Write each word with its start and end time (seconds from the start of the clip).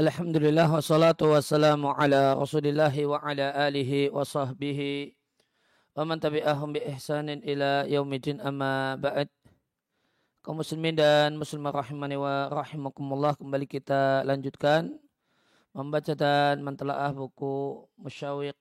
Alhamdulillah 0.00 0.64
wassalatu 0.72 1.28
wassalamu 1.28 1.92
ala 1.92 2.32
rasulillah 2.32 2.88
wa 3.04 3.20
ala 3.20 3.52
alihi 3.68 4.08
wa 4.08 4.24
sahbihi 4.24 5.12
wa 5.92 6.08
man 6.08 6.16
tabi'ahum 6.16 6.72
bi 6.72 6.80
ihsanin 6.88 7.44
ila 7.44 7.84
yaumidin 7.84 8.40
amma 8.40 8.96
ba'd 8.96 9.28
kaum 10.40 10.64
muslimin 10.64 10.96
dan 10.96 11.36
muslimah 11.36 11.84
rahimani 11.84 12.16
wa 12.16 12.48
rahimakumullah 12.48 13.36
kembali 13.36 13.68
kita 13.68 14.24
lanjutkan 14.24 14.88
membaca 15.76 16.16
dan 16.16 16.64
mentelaah 16.64 17.12
buku 17.12 17.84
Musyawiq 18.00 18.56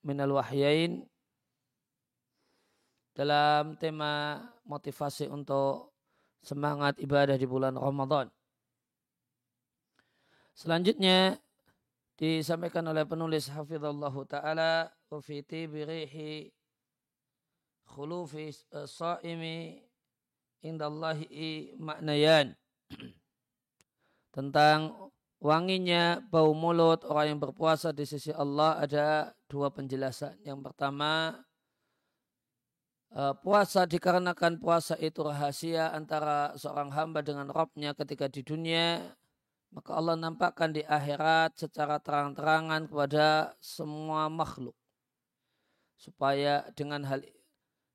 Minal 0.00 0.40
Wahyain 0.40 1.04
dalam 3.12 3.76
tema 3.76 4.40
motivasi 4.64 5.28
untuk 5.28 5.92
semangat 6.40 6.96
ibadah 6.96 7.36
di 7.36 7.44
bulan 7.44 7.76
Ramadan. 7.76 8.37
Selanjutnya 10.58 11.38
disampaikan 12.18 12.82
oleh 12.90 13.06
penulis 13.06 13.46
Hafizallah 13.46 14.10
Ta'ala 14.26 14.90
Ufiti 15.06 15.70
birihi 15.70 16.50
khulufi 17.86 18.50
sa'imi 18.66 19.78
indallahi 20.66 21.78
maknayan 21.78 22.58
tentang 24.34 25.14
wanginya 25.38 26.26
bau 26.26 26.50
mulut 26.58 27.06
orang 27.06 27.38
yang 27.38 27.40
berpuasa 27.40 27.94
di 27.94 28.02
sisi 28.02 28.34
Allah 28.34 28.82
ada 28.82 29.30
dua 29.46 29.70
penjelasan. 29.70 30.42
Yang 30.42 30.58
pertama, 30.66 31.38
eh, 33.14 33.34
puasa 33.46 33.86
dikarenakan 33.86 34.58
puasa 34.58 34.98
itu 34.98 35.22
rahasia 35.22 35.94
antara 35.94 36.50
seorang 36.58 36.90
hamba 36.90 37.22
dengan 37.22 37.46
Robnya 37.46 37.94
ketika 37.94 38.26
di 38.26 38.42
dunia 38.42 39.14
maka 39.72 39.90
Allah 39.94 40.16
nampakkan 40.16 40.72
di 40.72 40.82
akhirat 40.84 41.60
secara 41.60 42.00
terang-terangan 42.00 42.88
kepada 42.88 43.52
semua 43.60 44.32
makhluk 44.32 44.74
supaya 45.98 46.64
dengan 46.72 47.04
hal 47.04 47.20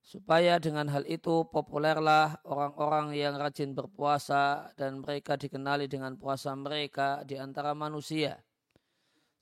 supaya 0.04 0.60
dengan 0.60 0.92
hal 0.92 1.08
itu 1.08 1.48
populerlah 1.48 2.36
orang-orang 2.44 3.16
yang 3.16 3.40
rajin 3.40 3.72
berpuasa 3.72 4.76
dan 4.76 5.00
mereka 5.00 5.40
dikenali 5.40 5.88
dengan 5.88 6.20
puasa 6.20 6.52
mereka 6.54 7.24
di 7.24 7.40
antara 7.40 7.72
manusia 7.72 8.44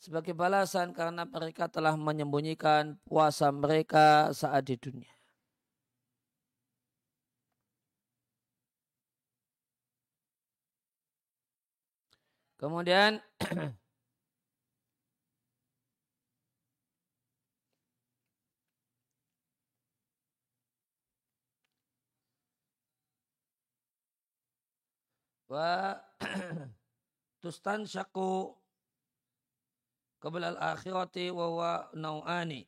sebagai 0.01 0.33
balasan 0.33 0.97
karena 0.97 1.29
mereka 1.29 1.69
telah 1.69 1.93
menyembunyikan 1.93 2.97
puasa 3.05 3.53
mereka 3.53 4.33
saat 4.33 4.65
di 4.65 4.73
dunia. 4.73 5.20
Kemudian 12.61 13.17
wa 25.49 25.97
tustan 27.41 27.81
syaku 27.89 28.53
qabla 30.21 30.53
al-akhirati 30.53 31.33
wa 31.33 31.47
wa 31.49 31.89
nau'ani 31.97 32.61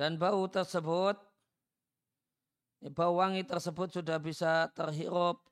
dan 0.00 0.16
bau 0.16 0.48
tersebut 0.48 1.29
bau 2.88 3.20
wangi 3.20 3.44
tersebut 3.44 3.92
sudah 3.92 4.16
bisa 4.16 4.72
terhirup 4.72 5.44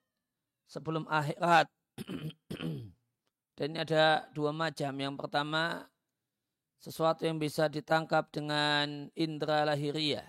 sebelum 0.64 1.04
akhirat. 1.04 1.68
Dan 3.58 3.74
ini 3.74 3.82
ada 3.84 4.24
dua 4.32 4.54
macam. 4.54 4.94
Yang 4.96 5.14
pertama, 5.20 5.84
sesuatu 6.78 7.26
yang 7.26 7.36
bisa 7.36 7.66
ditangkap 7.68 8.30
dengan 8.30 9.10
indera 9.18 9.66
lahiriah. 9.66 10.24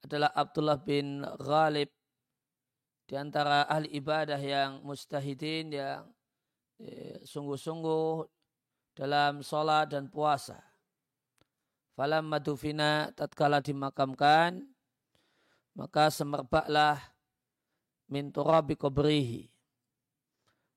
Adalah 0.00 0.32
Abdullah 0.32 0.80
bin 0.80 1.22
Ghalib 1.36 1.92
di 3.04 3.14
antara 3.20 3.68
ahli 3.68 3.92
ibadah 4.00 4.40
yang 4.40 4.80
mustahidin 4.80 5.76
yang 5.76 6.08
eh, 6.80 7.20
sungguh-sungguh 7.20 8.24
dalam 8.96 9.44
sholat 9.44 9.92
dan 9.92 10.08
puasa. 10.08 10.56
Falam 11.92 12.32
madufina 12.32 13.12
tatkala 13.12 13.60
dimakamkan 13.60 14.69
maka 15.80 16.12
semerbaklah 16.12 17.00
min 18.12 18.28
turabi 18.28 18.76
kubrihi 18.76 19.48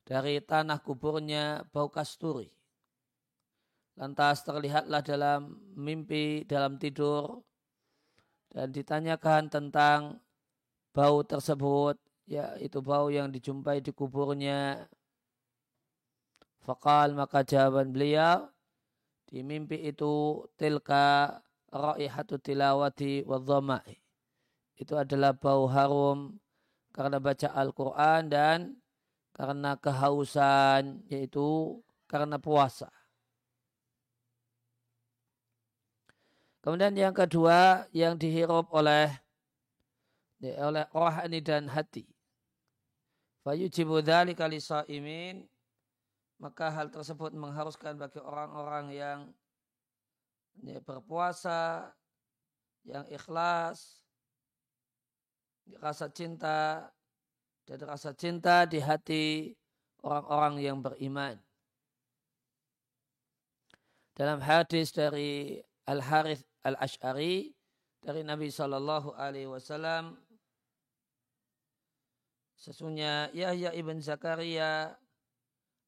dari 0.07 0.39
tanah 0.39 0.79
kuburnya 0.79 1.67
bau 1.75 1.91
kasturi. 1.91 2.47
Lantas 3.99 4.47
terlihatlah 4.47 5.03
dalam 5.03 5.59
mimpi, 5.75 6.47
dalam 6.47 6.79
tidur, 6.79 7.43
dan 8.47 8.71
ditanyakan 8.71 9.51
tentang 9.51 10.23
bau 10.95 11.19
tersebut, 11.27 11.99
ya 12.23 12.55
itu 12.63 12.79
bau 12.79 13.11
yang 13.11 13.27
dijumpai 13.27 13.83
di 13.83 13.91
kuburnya. 13.91 14.87
Fakal 16.63 17.11
maka 17.11 17.43
jawaban 17.43 17.91
beliau, 17.91 18.47
di 19.27 19.43
mimpi 19.43 19.83
itu 19.83 20.47
tilka 20.55 21.43
raihatu 21.69 22.39
tilawati 22.39 23.27
wa 23.27 23.37
dhama'i 23.37 24.02
itu 24.83 24.99
adalah 24.99 25.31
bau 25.31 25.63
harum 25.71 26.35
karena 26.91 27.17
baca 27.17 27.47
Al-Quran 27.55 28.21
dan 28.27 28.59
karena 29.31 29.79
kehausan 29.79 31.01
yaitu 31.07 31.79
karena 32.05 32.37
puasa. 32.37 32.91
Kemudian 36.63 36.95
yang 36.95 37.15
kedua 37.15 37.87
yang 37.91 38.15
dihirup 38.19 38.71
oleh 38.71 39.11
oleh 40.43 40.83
rohani 40.91 41.39
dan 41.39 41.71
hati. 41.71 42.03
Fayujibu 43.43 43.99
maka 46.39 46.67
hal 46.71 46.91
tersebut 46.91 47.31
mengharuskan 47.35 47.95
bagi 47.95 48.19
orang-orang 48.19 48.85
yang 48.91 49.19
berpuasa 50.83 51.91
yang 52.83 53.07
ikhlas 53.07 54.02
rasa 55.79 56.11
cinta 56.11 56.89
dan 57.63 57.79
rasa 57.87 58.11
cinta 58.11 58.67
di 58.67 58.79
hati 58.83 59.55
orang-orang 60.03 60.55
yang 60.59 60.77
beriman. 60.83 61.39
Dalam 64.13 64.43
hadis 64.43 64.93
dari 64.93 65.57
Al 65.89 66.03
Harith 66.03 66.43
Al 66.63 66.77
Ashari 66.77 67.49
dari 68.03 68.21
Nabi 68.21 68.51
Shallallahu 68.51 69.15
Alaihi 69.15 69.49
Wasallam, 69.49 70.19
sesungguhnya 72.59 73.31
Yahya 73.31 73.71
ibn 73.73 73.99
Zakaria 74.03 74.95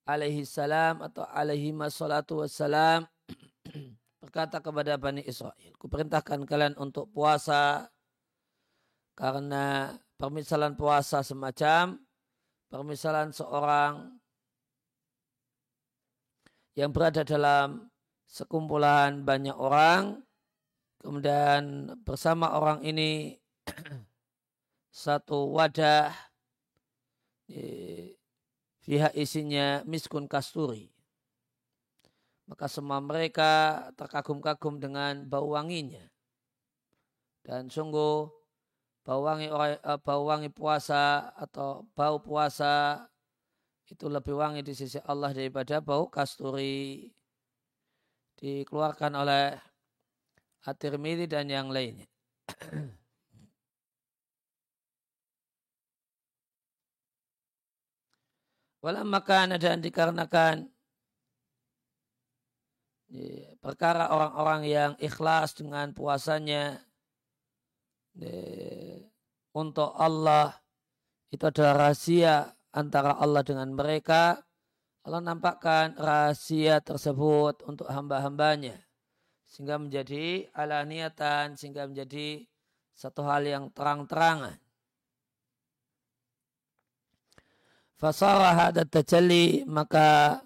alaihi 0.05 0.45
salam 0.45 1.01
atau 1.01 1.25
alaihi 1.33 1.73
salatu 1.89 2.45
wassalam 2.45 3.09
berkata 4.21 4.61
kepada 4.61 4.97
Bani 5.01 5.25
Israel, 5.25 5.73
kuperintahkan 5.81 6.45
kalian 6.45 6.77
untuk 6.77 7.09
puasa 7.09 7.89
karena 9.15 9.95
permisalan 10.19 10.75
puasa 10.75 11.23
semacam 11.23 11.99
permisalan 12.67 13.31
seorang 13.31 14.19
yang 16.75 16.91
berada 16.91 17.23
dalam 17.23 17.87
sekumpulan 18.27 19.23
banyak 19.23 19.55
orang 19.55 20.19
kemudian 20.99 21.95
bersama 22.03 22.51
orang 22.59 22.83
ini 22.83 23.39
satu 24.91 25.55
wadah 25.55 26.11
pihak 28.85 29.13
isinya 29.17 29.81
miskun 29.85 30.29
kasturi. 30.29 30.93
Maka 32.45 32.69
semua 32.69 33.01
mereka 33.01 33.81
terkagum-kagum 33.97 34.77
dengan 34.77 35.25
bau 35.25 35.57
wanginya. 35.57 36.05
Dan 37.41 37.73
sungguh 37.73 38.29
bau 39.05 39.21
wangi 39.21 39.47
uh, 39.53 40.01
bau 40.01 40.25
wangi 40.25 40.49
puasa 40.49 41.29
atau 41.37 41.85
bau 41.93 42.17
puasa 42.17 43.05
itu 43.85 44.09
lebih 44.09 44.33
wangi 44.33 44.65
di 44.65 44.73
sisi 44.73 44.97
Allah 45.05 45.29
daripada 45.29 45.77
bau 45.77 46.09
kasturi 46.09 47.13
dikeluarkan 48.41 49.13
oleh 49.13 49.53
At-Tirmidzi 50.65 51.29
dan 51.29 51.45
yang 51.45 51.69
lainnya. 51.69 52.09
Walam 58.81 59.05
makan 59.05 59.61
dan 59.61 59.81
dikarenakan 59.85 60.65
perkara 63.61 64.09
orang-orang 64.09 64.61
yang 64.65 64.91
ikhlas 64.97 65.53
dengan 65.53 65.93
puasanya 65.93 66.81
untuk 69.55 69.91
Allah 69.95 70.55
itu 71.31 71.43
adalah 71.43 71.87
rahasia 71.87 72.55
antara 72.71 73.15
Allah 73.19 73.43
dengan 73.43 73.71
mereka. 73.75 74.39
Allah 75.05 75.21
nampakkan 75.21 75.93
rahasia 75.99 76.81
tersebut 76.81 77.61
untuk 77.67 77.85
hamba-hambanya. 77.91 78.79
Sehingga 79.45 79.77
menjadi 79.77 80.49
ala 80.55 80.81
niatan, 80.81 81.53
sehingga 81.55 81.85
menjadi 81.85 82.43
satu 82.95 83.21
hal 83.27 83.45
yang 83.45 83.69
terang-terangan. 83.69 84.57
Fasarah 87.95 88.55
hadat 88.55 88.91
tajalli 88.91 89.63
maka 89.63 90.43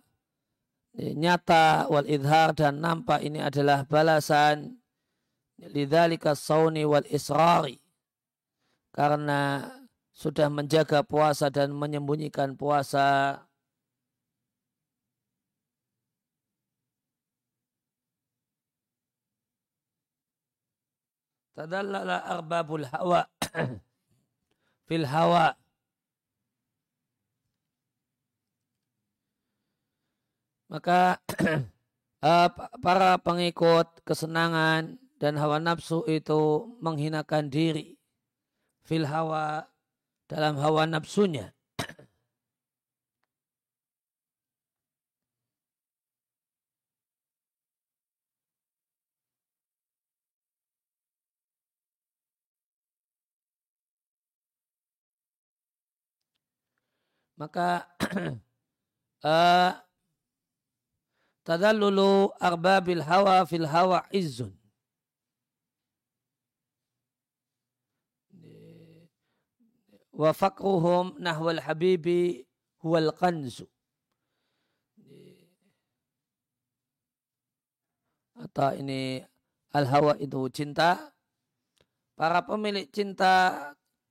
nyata 0.94 1.90
wal 1.90 2.06
idhar 2.06 2.54
dan 2.54 2.78
nampak 2.78 3.26
ini 3.26 3.42
adalah 3.42 3.86
balasan 3.90 4.78
lidzalika 5.68 6.36
sauni 6.36 6.88
wal 6.88 7.04
israri. 7.12 7.80
Karena 8.96 9.68
sudah 10.16 10.48
menjaga 10.52 11.04
puasa 11.04 11.48
dan 11.52 11.72
menyembunyikan 11.76 12.56
puasa. 12.56 13.40
Tadallala 21.56 22.24
arbabul 22.24 22.88
hawa. 22.88 23.28
Fil 24.88 25.04
hawa. 25.08 25.56
Maka 30.70 31.18
eh, 32.28 32.50
para 32.80 33.18
pengikut 33.20 33.90
kesenangan 34.06 35.02
dan 35.20 35.36
hawa 35.36 35.60
nafsu 35.60 36.08
itu 36.08 36.72
menghinakan 36.80 37.52
diri 37.52 38.00
fil 38.88 39.06
hawa 39.06 39.68
dalam 40.32 40.56
hawa 40.58 40.88
nafsunya 40.88 41.54
maka 57.40 57.88
uh, 59.24 59.72
tadallulu 61.48 62.36
arbabil 62.36 63.00
hawa 63.00 63.48
fil 63.48 63.64
hawa 63.64 64.04
izzun. 64.12 64.59
Wa 70.20 70.36
fakruhum 70.36 71.16
nahwal 71.16 71.64
habibi 71.64 72.44
huwal 72.84 73.16
qanzu. 73.16 73.64
Atau 78.36 78.76
ini 78.76 79.24
al-hawa 79.72 80.20
itu 80.20 80.52
cinta. 80.52 81.16
Para 82.20 82.44
pemilik 82.44 82.92
cinta 82.92 83.56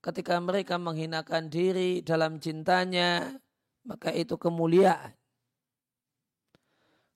ketika 0.01 0.41
mereka 0.41 0.81
menghinakan 0.81 1.53
diri 1.53 2.01
dalam 2.01 2.41
cintanya, 2.41 3.37
maka 3.85 4.09
itu 4.17 4.41
kemuliaan 4.41 5.13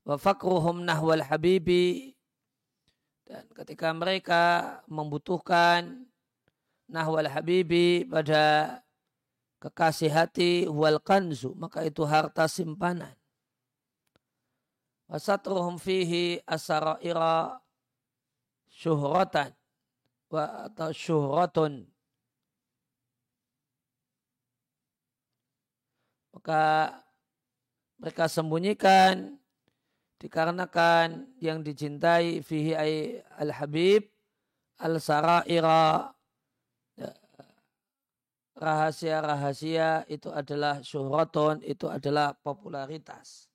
wa 0.02 0.18
fakruhum 0.18 0.82
nahwal 0.82 1.22
habibi 1.22 2.14
dan 3.22 3.46
ketika 3.54 3.94
mereka 3.94 4.42
membutuhkan 4.90 6.10
nahwal 6.90 7.30
habibi 7.30 8.02
pada 8.10 8.81
kekasih 9.62 10.10
hati 10.10 10.66
wal 10.66 10.98
kanzu 10.98 11.54
maka 11.54 11.86
itu 11.86 12.02
harta 12.02 12.50
simpanan. 12.50 13.14
Wasatruhum 15.06 15.78
fihi 15.78 16.42
asaraira 16.42 17.62
syuhratan 18.66 19.54
wa 20.32 20.66
atau 20.66 20.90
syuhratun. 20.90 21.86
Maka 26.32 26.62
mereka 28.02 28.26
sembunyikan 28.26 29.38
dikarenakan 30.18 31.38
yang 31.38 31.62
dicintai 31.62 32.42
fihi 32.42 32.74
al-habib 33.38 34.10
al-saraira 34.80 36.10
rahasia-rahasia 38.56 40.04
itu 40.08 40.28
adalah 40.28 40.80
syuhratun, 40.84 41.64
itu 41.64 41.88
adalah 41.88 42.36
popularitas. 42.40 43.48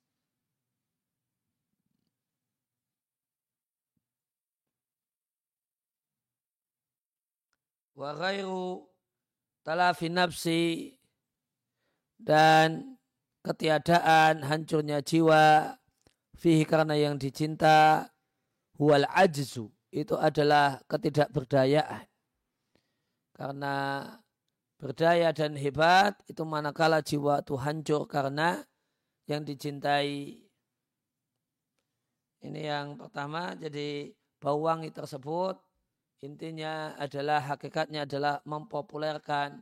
Wa 7.98 8.14
ghairu 8.14 8.86
talafi 9.66 10.06
nafsi 10.06 10.94
dan 12.18 12.94
ketiadaan 13.42 14.46
hancurnya 14.46 15.02
jiwa 15.02 15.74
fihi 16.38 16.62
karena 16.62 16.94
yang 16.94 17.18
dicinta 17.18 18.06
huwal 18.78 19.02
ajzu 19.10 19.66
itu 19.90 20.14
adalah 20.14 20.78
ketidakberdayaan. 20.86 22.06
Karena 23.34 23.74
berdaya 24.78 25.34
dan 25.34 25.58
hebat 25.58 26.14
itu 26.30 26.42
manakala 26.46 27.02
jiwa 27.02 27.42
itu 27.42 27.58
hancur 27.58 28.06
karena 28.06 28.62
yang 29.26 29.42
dicintai. 29.44 30.38
Ini 32.38 32.60
yang 32.62 32.94
pertama 32.94 33.58
jadi 33.58 34.14
bau 34.38 34.62
wangi 34.62 34.94
tersebut 34.94 35.58
intinya 36.22 36.94
adalah 36.94 37.42
hakikatnya 37.42 38.06
adalah 38.06 38.38
mempopulerkan 38.46 39.58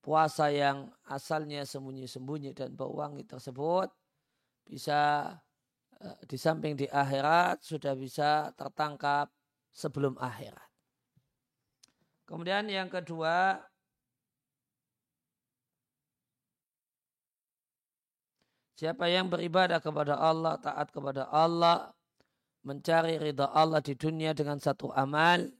puasa 0.00 0.48
yang 0.48 0.88
asalnya 1.04 1.68
sembunyi-sembunyi 1.68 2.56
dan 2.56 2.72
bau 2.72 2.96
wangi 2.96 3.28
tersebut 3.28 3.92
bisa 4.64 5.32
Eh, 5.98 6.18
di 6.30 6.38
samping 6.38 6.78
di 6.78 6.86
akhirat 6.86 7.66
sudah 7.66 7.98
bisa 7.98 8.54
tertangkap 8.54 9.26
sebelum 9.74 10.14
akhirat. 10.14 10.70
Kemudian 12.22 12.70
yang 12.70 12.86
kedua, 12.86 13.58
siapa 18.78 19.10
yang 19.10 19.26
beribadah 19.26 19.82
kepada 19.82 20.14
Allah, 20.14 20.54
taat 20.62 20.94
kepada 20.94 21.26
Allah, 21.34 21.90
mencari 22.62 23.18
ridha 23.18 23.50
Allah 23.50 23.82
di 23.82 23.98
dunia 23.98 24.30
dengan 24.30 24.62
satu 24.62 24.94
amal, 24.94 25.50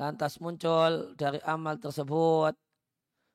lantas 0.00 0.40
muncul 0.40 1.12
dari 1.20 1.36
amal 1.44 1.76
tersebut 1.76 2.56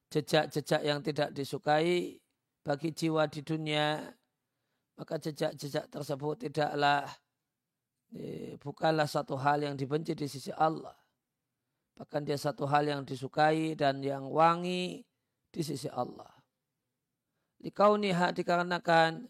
jejak-jejak 0.10 0.82
yang 0.82 1.06
tidak 1.06 1.30
disukai 1.36 2.18
bagi 2.64 2.90
jiwa 2.96 3.28
di 3.28 3.42
dunia 3.44 4.00
maka 4.94 5.18
jejak-jejak 5.18 5.90
tersebut 5.90 6.48
tidaklah 6.48 7.10
eh, 8.14 8.56
bukanlah 8.62 9.10
satu 9.10 9.34
hal 9.42 9.66
yang 9.66 9.74
dibenci 9.74 10.14
di 10.14 10.30
sisi 10.30 10.54
Allah. 10.54 10.94
Bahkan 11.98 12.22
dia 12.26 12.38
satu 12.38 12.70
hal 12.70 12.90
yang 12.90 13.02
disukai 13.06 13.74
dan 13.74 14.02
yang 14.06 14.30
wangi 14.30 15.02
di 15.50 15.62
sisi 15.62 15.90
Allah. 15.90 16.30
Likauniha 17.64 18.36
dikarenakan 18.36 19.24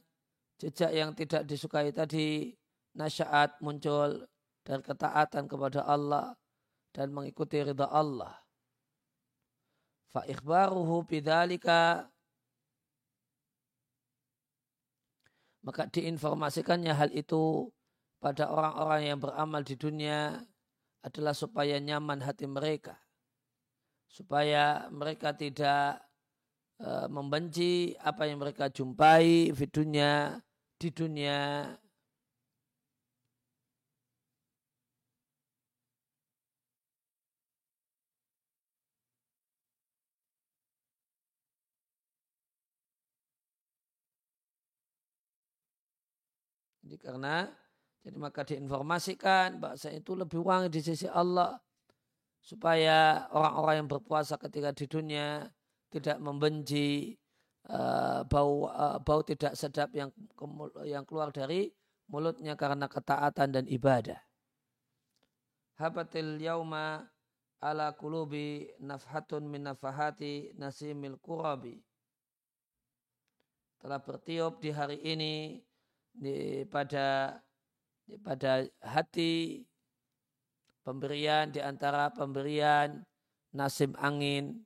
jejak 0.58 0.90
yang 0.90 1.14
tidak 1.14 1.46
disukai 1.46 1.94
tadi 1.94 2.50
nasyaat 2.98 3.62
muncul 3.62 4.26
dari 4.66 4.82
ketaatan 4.82 5.46
kepada 5.46 5.86
Allah 5.86 6.34
dan 6.90 7.14
mengikuti 7.14 7.62
ridha 7.62 7.86
Allah. 7.94 8.34
Fa 10.10 10.26
ikhbaruhu 10.26 11.06
bidzalika 11.06 12.10
maka 15.62 15.88
diinformasikannya 15.90 16.94
hal 16.94 17.10
itu 17.14 17.70
pada 18.18 18.50
orang-orang 18.50 19.02
yang 19.14 19.20
beramal 19.20 19.62
di 19.62 19.76
dunia 19.78 20.42
adalah 21.04 21.36
supaya 21.36 21.78
nyaman 21.78 22.24
hati 22.24 22.48
mereka. 22.48 22.98
Supaya 24.08 24.88
mereka 24.94 25.34
tidak 25.34 26.02
e, 26.84 26.92
membenci 27.08 27.96
apa 28.04 28.28
yang 28.28 28.44
mereka 28.44 28.68
jumpai 28.68 29.56
di 29.56 29.66
dunia, 29.72 30.36
di 30.76 30.90
dunia. 30.92 31.40
Jadi 46.84 46.96
karena 47.00 47.48
jadi 48.04 48.18
maka 48.20 48.44
diinformasikan 48.44 49.58
bahasa 49.64 49.88
itu 49.90 50.12
lebih 50.14 50.44
wangi 50.44 50.68
di 50.68 50.84
sisi 50.84 51.08
Allah 51.08 51.56
supaya 52.44 53.32
orang-orang 53.32 53.76
yang 53.82 53.90
berpuasa 53.90 54.36
ketika 54.36 54.76
di 54.76 54.86
dunia 54.92 55.48
tidak 55.94 56.18
membenci 56.18 57.14
uh, 57.70 58.26
bau 58.26 58.66
uh, 58.66 58.98
bau 58.98 59.22
tidak 59.22 59.54
sedap 59.54 59.94
yang 59.94 60.10
yang 60.84 61.06
keluar 61.06 61.30
dari 61.30 61.70
mulutnya 62.10 62.58
karena 62.58 62.90
ketaatan 62.90 63.50
dan 63.54 63.66
ibadah. 63.70 64.18
Habatil 65.78 66.42
yauma 66.42 67.06
ala 67.62 67.94
kulubi 67.96 68.68
nafhatun 68.82 69.48
min 69.48 69.70
nafahati 69.70 70.58
nasimil 70.58 71.22
kurabi. 71.22 71.80
Telah 73.80 74.00
bertiup 74.00 74.64
di 74.64 74.70
hari 74.72 74.98
ini 75.04 75.60
di, 76.14 76.64
pada 76.72 77.36
di, 78.08 78.16
pada 78.16 78.64
hati 78.80 79.64
pemberian 80.84 81.52
di 81.52 81.60
antara 81.60 82.12
pemberian 82.12 83.04
nasim 83.56 83.92
angin 84.00 84.64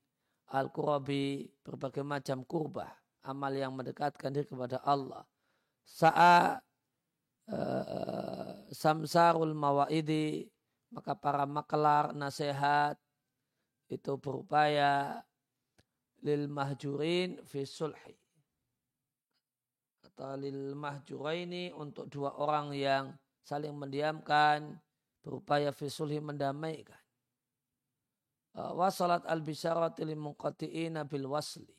al-kurabi 0.51 1.47
berbagai 1.59 2.03
macam 2.03 2.47
kurbah 2.47 2.91
amal 3.27 3.51
yang 3.51 3.75
mendekatkan 3.75 4.31
diri 4.31 4.47
kepada 4.47 4.79
Allah. 4.87 5.27
Saat 5.83 6.63
uh, 7.51 8.55
samsarul 8.71 9.51
mawaidi 9.51 10.47
maka 10.91 11.19
para 11.19 11.43
maklar 11.43 12.15
nasihat 12.15 12.95
itu 13.91 14.15
berupaya 14.19 15.19
lil 16.23 16.47
mahjurin 16.47 17.43
fi 17.43 17.67
sulhi. 17.67 18.15
Atau 20.07 20.39
lil 20.39 20.75
mahjuraini 20.75 21.75
untuk 21.75 22.07
dua 22.07 22.35
orang 22.39 22.71
yang 22.71 23.11
saling 23.43 23.75
mendiamkan 23.75 24.79
berupaya 25.19 25.75
fi 25.75 25.91
sulhi 25.91 26.23
mendamaikan 26.23 27.06
uh, 28.57 28.73
wasalat 28.73 29.23
al 29.29 29.45
bisyarati 29.45 30.01
lil 30.03 30.19
bil 31.05 31.27
wasli 31.29 31.69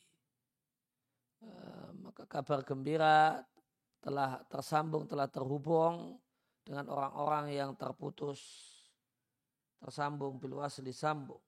uh, 1.42 1.90
maka 1.98 2.24
kabar 2.30 2.62
gembira 2.62 3.42
telah 3.98 4.40
tersambung 4.46 5.10
telah 5.10 5.26
terhubung 5.26 6.22
dengan 6.62 6.86
orang-orang 6.92 7.52
yang 7.52 7.70
terputus 7.74 8.40
tersambung 9.80 10.36
bil 10.36 10.58
wasli 10.58 10.92
sambung. 10.92 11.40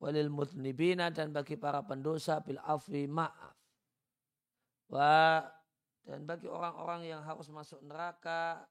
Walil 0.00 0.32
mudnibina 0.32 1.12
dan 1.12 1.28
bagi 1.28 1.60
para 1.60 1.84
pendosa 1.84 2.40
bil 2.40 2.56
afwi 2.64 3.04
ma'af. 3.04 3.56
Wa 4.88 5.44
dan 6.08 6.24
bagi 6.24 6.48
orang-orang 6.48 7.04
yang 7.04 7.20
harus 7.20 7.52
masuk 7.52 7.84
neraka 7.84 8.64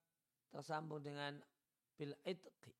tersambung 0.49 1.05
dengan 1.05 1.37
bil 1.93 2.17
itqi 2.25 2.73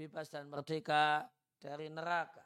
bebas 0.00 0.32
dan 0.32 0.48
merdeka 0.48 1.28
dari 1.60 1.92
neraka. 1.92 2.40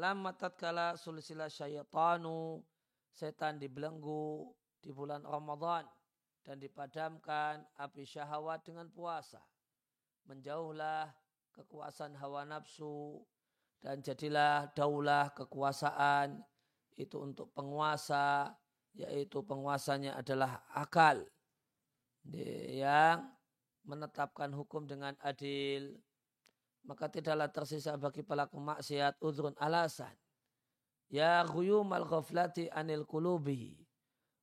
Lama 0.00 0.32
tatkala 0.32 0.96
sulisila 0.96 1.52
syaitanu 1.52 2.64
setan 3.12 3.60
dibelenggu 3.60 4.48
di 4.80 4.88
bulan 4.96 5.20
Ramadan 5.28 5.84
dan 6.40 6.56
dipadamkan 6.56 7.68
api 7.76 8.08
syahwat 8.08 8.64
dengan 8.64 8.88
puasa. 8.88 9.44
Menjauhlah 10.24 11.12
kekuasaan 11.52 12.16
hawa 12.16 12.48
nafsu 12.48 13.20
dan 13.84 14.00
jadilah 14.00 14.72
daulah 14.72 15.36
kekuasaan 15.36 16.40
itu 16.96 17.20
untuk 17.20 17.52
penguasa 17.52 18.56
yaitu 18.96 19.44
penguasanya 19.44 20.16
adalah 20.16 20.64
akal. 20.72 21.20
Yang 22.72 23.33
menetapkan 23.84 24.50
hukum 24.52 24.88
dengan 24.88 25.12
adil 25.20 25.96
maka 26.84 27.08
tidaklah 27.08 27.48
tersisa 27.48 27.96
bagi 27.96 28.20
pelaku 28.20 28.60
maksiat 28.60 29.16
udrun 29.24 29.56
alasan. 29.56 30.12
Ya 31.08 31.44
ghuyumal 31.44 32.04
ghaflati 32.04 32.68
anil 32.72 33.04
kulubi 33.08 33.76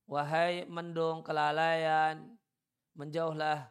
wahai 0.10 0.66
mendung 0.66 1.22
kelalaian 1.22 2.38
menjauhlah 2.98 3.70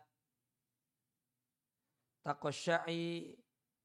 takosyai 2.22 3.34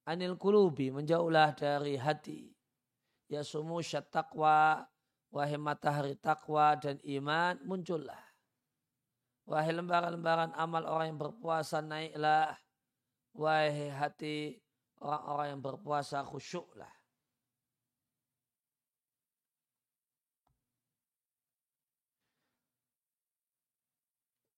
anil 0.06 0.38
kulubi 0.38 0.94
menjauhlah 0.94 1.54
dari 1.58 1.98
hati. 1.98 2.54
Ya 3.26 3.42
sumu 3.42 3.82
takwa 3.82 4.86
wahai 5.34 5.58
matahari 5.58 6.14
takwa 6.18 6.78
dan 6.78 7.02
iman 7.02 7.58
muncullah 7.66 8.25
wahai 9.46 9.74
lembaran-lembaran 9.74 10.52
amal 10.58 10.84
orang 10.90 11.14
yang 11.14 11.22
berpuasa 11.22 11.82
naiklah 11.86 12.58
wahai 13.38 13.94
hati 13.94 14.58
orang-orang 15.02 15.48
yang 15.54 15.62
berpuasa 15.62 16.26
khusyuklah 16.26 16.90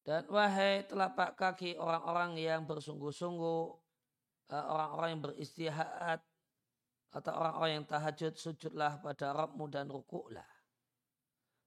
Dan 0.08 0.24
wahai 0.32 0.88
telapak 0.88 1.36
kaki 1.36 1.75
orang-orang 1.75 2.39
yang 2.39 2.63
bersungguh-sungguh, 2.63 3.63
eh, 4.56 4.65
orang-orang 4.72 5.10
yang 5.12 5.24
beristihad, 5.27 6.24
atau 7.12 7.32
orang-orang 7.36 7.84
yang 7.84 7.86
tahajud, 7.91 8.39
sujudlah 8.39 9.03
pada 9.03 9.36
Rabbmu 9.36 9.67
dan 9.67 9.91
rukuklah. 9.91 10.48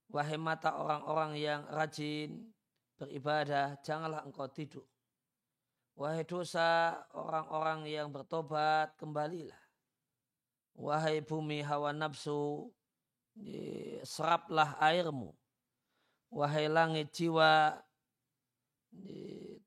Wahai 0.08 0.40
mata 0.40 0.72
orang-orang 0.72 1.36
yang 1.36 1.68
rajin 1.68 2.48
beribadah, 3.00 3.80
janganlah 3.80 4.20
engkau 4.28 4.44
tidur. 4.52 4.84
Wahai 5.96 6.20
dosa 6.28 7.00
orang-orang 7.16 7.88
yang 7.88 8.12
bertobat, 8.12 8.92
kembalilah. 9.00 9.56
Wahai 10.76 11.24
bumi 11.24 11.64
hawa 11.64 11.96
nafsu, 11.96 12.68
seraplah 14.04 14.76
airmu. 14.80 15.32
Wahai 16.28 16.68
langit 16.68 17.12
jiwa, 17.16 17.80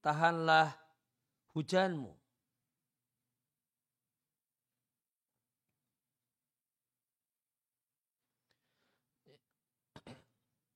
tahanlah 0.01 0.73
hujanmu. 1.53 2.13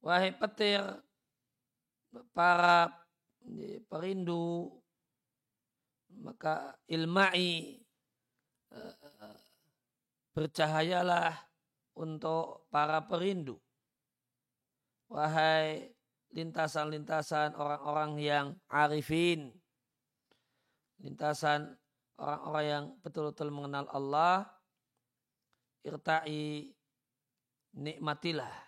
Wahai 0.03 0.31
petir, 0.31 0.85
para 2.35 2.91
perindu, 3.87 4.71
maka 6.21 6.75
ilmai 6.89 7.79
eh, 8.71 9.37
bercahayalah 10.35 11.33
untuk 11.97 12.69
para 12.69 13.01
perindu. 13.05 13.57
Wahai 15.07 15.95
lintasan-lintasan 16.35 17.55
orang-orang 17.55 18.11
yang 18.19 18.45
arifin, 18.67 19.55
lintasan 20.99 21.73
orang-orang 22.19 22.65
yang 22.65 22.85
betul-betul 22.99 23.49
mengenal 23.49 23.87
Allah, 23.89 24.45
irta'i 25.87 26.75
nikmatilah. 27.71 28.66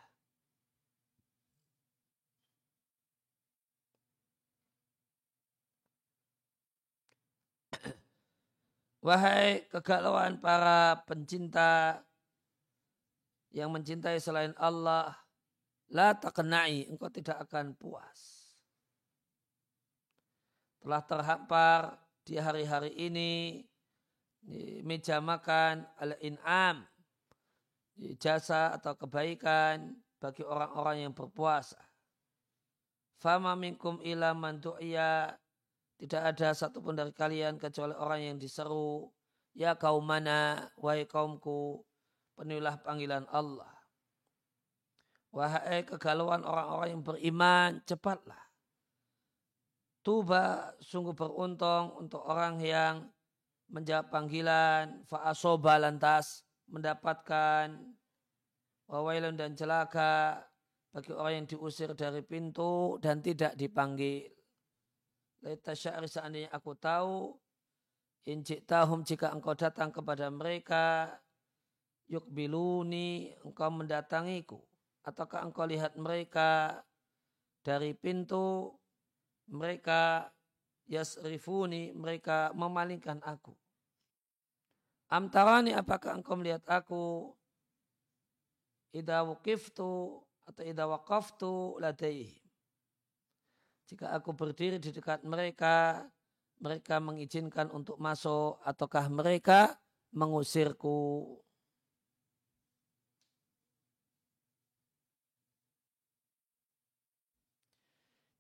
Wahai 9.00 9.63
kegalauan 9.72 10.44
para 10.44 11.00
pencinta 11.08 12.03
yang 13.56 13.72
mencintai 13.72 14.20
selain 14.20 14.51
Allah, 14.60 15.15
La 15.89 16.13
kenai, 16.13 16.86
engkau 16.86 17.10
tidak 17.10 17.50
akan 17.50 17.74
puas. 17.74 18.53
Telah 20.84 21.01
terhampar 21.01 21.98
di 22.22 22.38
hari-hari 22.38 22.94
ini 22.94 23.65
di 24.38 24.86
meja 24.86 25.18
makan 25.18 25.82
al-in'am, 25.98 26.86
jasa 28.22 28.77
atau 28.77 28.94
kebaikan 28.94 29.98
bagi 30.22 30.46
orang-orang 30.46 31.10
yang 31.10 31.13
berpuasa. 31.15 31.82
Fama 33.20 33.58
minkum 33.58 34.00
ila 34.06 34.32
man 34.38 34.62
tidak 36.00 36.32
ada 36.32 36.56
satupun 36.56 36.96
dari 36.96 37.12
kalian 37.12 37.60
kecuali 37.60 37.91
orang 37.91 38.22
yang 38.24 38.38
diseru, 38.39 39.12
ya 39.51 39.75
kaum 39.75 40.08
mana, 40.08 40.72
wahai 40.79 41.03
kaumku, 41.03 41.84
penuhilah 42.39 42.79
panggilan 42.79 43.27
Allah. 43.27 43.68
Wahai 45.36 45.84
kegalauan 45.84 46.48
orang-orang 46.48 46.96
yang 46.96 47.03
beriman, 47.03 47.70
cepatlah. 47.84 48.39
Tuba 50.00 50.72
sungguh 50.79 51.12
beruntung 51.12 52.00
untuk 52.00 52.24
orang 52.24 52.63
yang 52.63 53.12
menjawab 53.68 54.08
panggilan, 54.08 55.03
fa'asoba 55.03 55.84
lantas 55.84 56.48
mendapatkan 56.72 57.75
wawailun 58.88 59.36
dan 59.36 59.53
celaka 59.53 60.48
bagi 60.89 61.12
orang 61.13 61.44
yang 61.44 61.48
diusir 61.51 61.91
dari 61.94 62.24
pintu 62.24 62.98
dan 63.03 63.20
tidak 63.20 63.53
dipanggil. 63.60 64.38
Laita 65.39 65.72
sya'ri 65.72 66.12
seandainya 66.12 66.51
aku 66.51 66.75
tahu 66.75 67.31
tahum 68.67 69.01
jika 69.08 69.31
engkau 69.31 69.55
datang 69.55 69.89
kepada 69.89 70.27
mereka 70.27 71.15
yukbiluni 72.12 73.34
engkau 73.48 73.72
mendatangiku. 73.72 74.60
Ataukah 75.08 75.48
engkau 75.48 75.63
lihat 75.63 75.96
mereka 75.96 76.84
dari 77.63 77.96
pintu 77.96 78.75
mereka 79.50 80.27
yasrifuni 80.91 81.96
mereka 81.96 82.51
memalingkan 82.51 83.24
aku? 83.24 83.55
Amtarani 85.10 85.74
apakah 85.74 86.19
engkau 86.19 86.36
melihat 86.38 86.62
aku? 86.67 87.34
Idza 88.93 89.24
wukiftu 89.24 90.22
atau 90.46 90.63
idza 90.65 90.86
waqaftu 90.86 91.77
ladaihim 91.79 92.38
jika 93.89 94.13
aku 94.13 94.38
berdiri 94.38 94.77
di 94.77 94.93
dekat 94.93 95.25
mereka 95.25 96.05
mereka 96.62 97.01
mengizinkan 97.01 97.74
untuk 97.74 97.98
masuk 97.98 98.62
ataukah 98.62 99.10
mereka 99.10 99.79
mengusirku. 100.13 101.25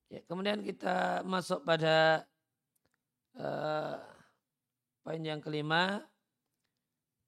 Ya, 0.09 0.21
kemudian 0.25 0.65
kita 0.65 1.21
masuk 1.21 1.61
pada 1.65 2.25
uh, 3.37 3.97
poin 5.05 5.21
yang 5.21 5.37
kelima 5.37 6.01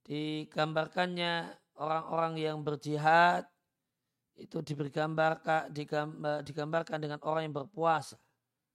digambarkannya 0.05 1.55
orang-orang 1.77 2.41
yang 2.41 2.57
berjihad 2.65 3.45
itu 4.41 4.57
gambar, 4.89 5.31
digambarkan 6.43 6.97
dengan 6.97 7.19
orang 7.21 7.49
yang 7.49 7.55
berpuasa 7.55 8.17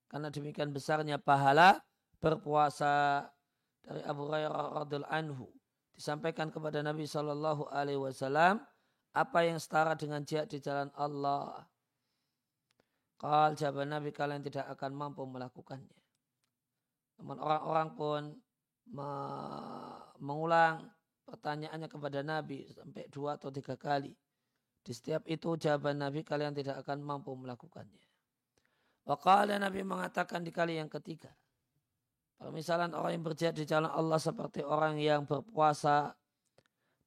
karena 0.07 0.31
demikian 0.31 0.71
besarnya 0.71 1.19
pahala 1.19 1.83
berpuasa 2.23 3.27
dari 3.83 4.03
Abu 4.07 4.31
Hurairah 4.31 4.87
radhiallahu 4.87 5.11
anhu 5.11 5.47
disampaikan 5.95 6.51
kepada 6.51 6.83
Nabi 6.83 7.09
Shallallahu 7.09 7.73
Alaihi 7.75 7.99
Wasallam 7.99 8.63
apa 9.17 9.39
yang 9.49 9.57
setara 9.57 9.97
dengan 9.97 10.21
jihad 10.23 10.47
di 10.47 10.61
jalan 10.61 10.93
Allah. 10.93 11.65
Kal 13.17 13.57
jawab 13.57 13.89
Nabi 13.89 14.13
kalian 14.13 14.45
tidak 14.45 14.69
akan 14.77 14.93
mampu 14.93 15.25
melakukannya. 15.25 15.97
Namun 17.17 17.41
orang-orang 17.41 17.89
pun 17.97 18.23
mengulang 20.21 20.85
pertanyaannya 21.25 21.89
kepada 21.89 22.21
Nabi 22.21 22.69
sampai 22.77 23.09
dua 23.09 23.41
atau 23.41 23.49
tiga 23.49 23.73
kali. 23.81 24.13
Di 24.87 24.95
setiap 24.95 25.27
itu 25.27 25.59
jawaban 25.59 25.99
Nabi 25.99 26.23
kalian 26.23 26.55
tidak 26.55 26.87
akan 26.87 27.03
mampu 27.03 27.35
melakukannya. 27.35 28.07
Wakala 29.03 29.59
Nabi 29.59 29.83
mengatakan 29.83 30.47
di 30.47 30.55
kali 30.55 30.79
yang 30.79 30.87
ketiga. 30.87 31.35
Misalnya 32.55 32.95
orang 32.95 33.19
yang 33.19 33.27
berjihad 33.27 33.59
di 33.59 33.67
jalan 33.67 33.91
Allah 33.91 34.23
seperti 34.23 34.63
orang 34.63 35.03
yang 35.03 35.27
berpuasa 35.27 36.15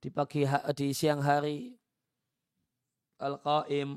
di 0.03 0.11
pagi 0.11 0.43
di 0.75 0.91
siang 0.91 1.23
hari. 1.23 1.71
Al-qaim. 3.23 3.95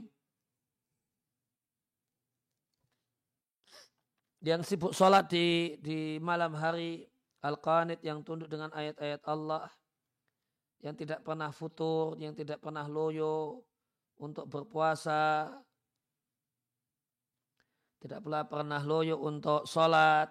Yang 4.47 4.63
sibuk 4.63 4.95
sholat 4.95 5.27
di 5.27 5.75
di 5.83 6.23
malam 6.23 6.55
hari. 6.55 7.03
Al-qanit 7.43 7.99
yang 8.07 8.23
tunduk 8.23 8.47
dengan 8.47 8.71
ayat-ayat 8.71 9.27
Allah. 9.27 9.67
Yang 10.87 11.03
tidak 11.03 11.27
pernah 11.27 11.51
futur, 11.51 12.15
yang 12.23 12.31
tidak 12.39 12.63
pernah 12.63 12.87
loyo 12.87 13.67
untuk 14.19 14.51
berpuasa, 14.51 15.49
tidak 18.03 18.21
pula 18.21 18.45
pernah 18.45 18.83
loyo 18.83 19.21
untuk 19.23 19.65
sholat, 19.65 20.29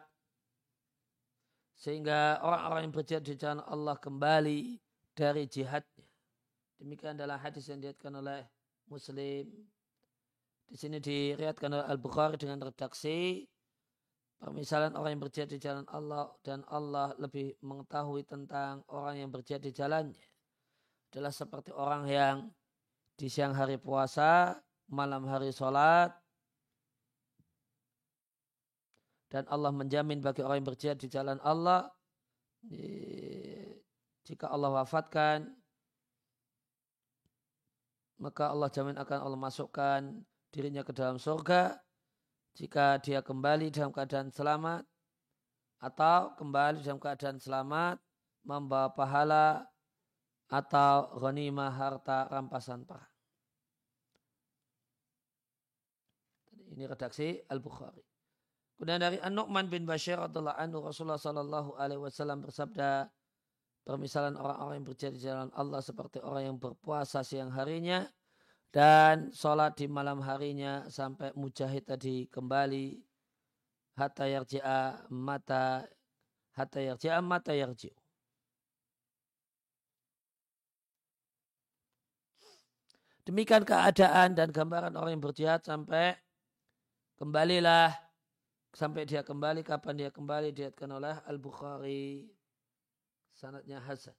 sehingga 1.73 2.43
orang-orang 2.43 2.81
yang 2.89 2.95
berjihad 2.95 3.23
di 3.23 3.35
jalan 3.39 3.63
Allah 3.65 3.95
kembali 3.97 4.77
dari 5.15 5.47
jihadnya. 5.47 6.05
Demikian 6.77 7.17
adalah 7.17 7.41
hadis 7.41 7.69
yang 7.69 7.81
diriatkan 7.81 8.13
oleh 8.13 8.45
Muslim. 8.89 9.47
Di 10.65 10.75
sini 10.79 11.01
diriatkan 11.03 11.67
oleh 11.67 11.85
Al-Bukhari 11.87 12.39
dengan 12.39 12.63
redaksi 12.63 13.43
Permisalan 14.41 14.97
orang 14.97 15.13
yang 15.13 15.21
berjihad 15.21 15.53
di 15.53 15.61
jalan 15.61 15.85
Allah 15.93 16.25
dan 16.41 16.65
Allah 16.73 17.13
lebih 17.21 17.53
mengetahui 17.61 18.25
tentang 18.25 18.81
orang 18.89 19.21
yang 19.21 19.29
berjihad 19.29 19.61
di 19.61 19.69
jalannya 19.69 20.25
adalah 21.13 21.29
seperti 21.29 21.69
orang 21.69 22.09
yang 22.09 22.35
di 23.21 23.29
siang 23.29 23.53
hari 23.53 23.77
puasa, 23.77 24.57
malam 24.89 25.29
hari 25.29 25.53
sholat, 25.53 26.09
dan 29.29 29.45
Allah 29.45 29.69
menjamin 29.69 30.25
bagi 30.25 30.41
orang 30.41 30.65
yang 30.65 30.69
berjihad 30.73 30.97
di 30.97 31.05
jalan 31.05 31.37
Allah 31.45 31.87
jika 34.27 34.51
Allah 34.51 34.73
wafatkan 34.75 35.47
maka 38.19 38.51
Allah 38.51 38.69
jamin 38.69 38.99
akan 38.99 39.19
Allah 39.23 39.39
masukkan 39.39 40.01
dirinya 40.51 40.83
ke 40.83 40.91
dalam 40.91 41.15
surga 41.15 41.79
jika 42.59 42.99
dia 42.99 43.23
kembali 43.23 43.71
dalam 43.71 43.95
keadaan 43.95 44.29
selamat 44.29 44.83
atau 45.79 46.35
kembali 46.35 46.83
dalam 46.83 46.99
keadaan 46.99 47.39
selamat 47.39 47.97
membawa 48.43 48.91
pahala 48.91 49.63
atau 50.51 51.15
ghanimah 51.23 51.71
harta 51.71 52.27
rampasan 52.27 52.83
perang. 52.83 53.10
Ini 56.81 56.89
redaksi 56.89 57.37
Al-Bukhari. 57.45 58.01
Kemudian 58.73 58.97
dari 58.97 59.21
An-Nu'man 59.21 59.69
bin 59.69 59.85
Bashir 59.85 60.17
radhiallahu 60.17 60.57
anhu 60.57 60.81
Rasulullah 60.81 61.21
sallallahu 61.21 61.77
alaihi 61.77 62.01
wasallam 62.01 62.41
bersabda 62.41 63.05
permisalan 63.85 64.33
orang-orang 64.33 64.81
yang 64.81 64.87
berjaya 64.89 65.13
di 65.13 65.21
jalan 65.21 65.53
Allah 65.53 65.85
seperti 65.85 66.17
orang 66.25 66.49
yang 66.49 66.57
berpuasa 66.57 67.21
siang 67.21 67.53
harinya 67.53 68.09
dan 68.73 69.29
sholat 69.29 69.77
di 69.77 69.85
malam 69.85 70.25
harinya 70.25 70.89
sampai 70.89 71.29
mujahid 71.37 71.85
tadi 71.85 72.25
kembali 72.33 72.97
hatta 74.01 74.25
yarji'a 74.25 75.05
mata 75.13 75.85
hatta 76.57 76.81
yarji'a 76.81 77.21
mata 77.21 77.53
yarji'u. 77.53 77.93
Demikian 83.29 83.69
keadaan 83.69 84.33
dan 84.33 84.49
gambaran 84.49 84.97
orang 84.97 85.13
yang 85.13 85.21
berjihad 85.21 85.61
sampai 85.61 86.17
kembalilah. 87.21 87.93
Sampai 88.73 89.05
dia 89.05 89.21
kembali 89.21 89.61
kapan 89.61 89.93
dia 89.93 90.09
kembali 90.09 90.49
diatkan 90.55 90.89
oleh 90.89 91.13
Al 91.27 91.37
Bukhari 91.37 92.25
sanatnya 93.35 93.77
Hasan. 93.83 94.15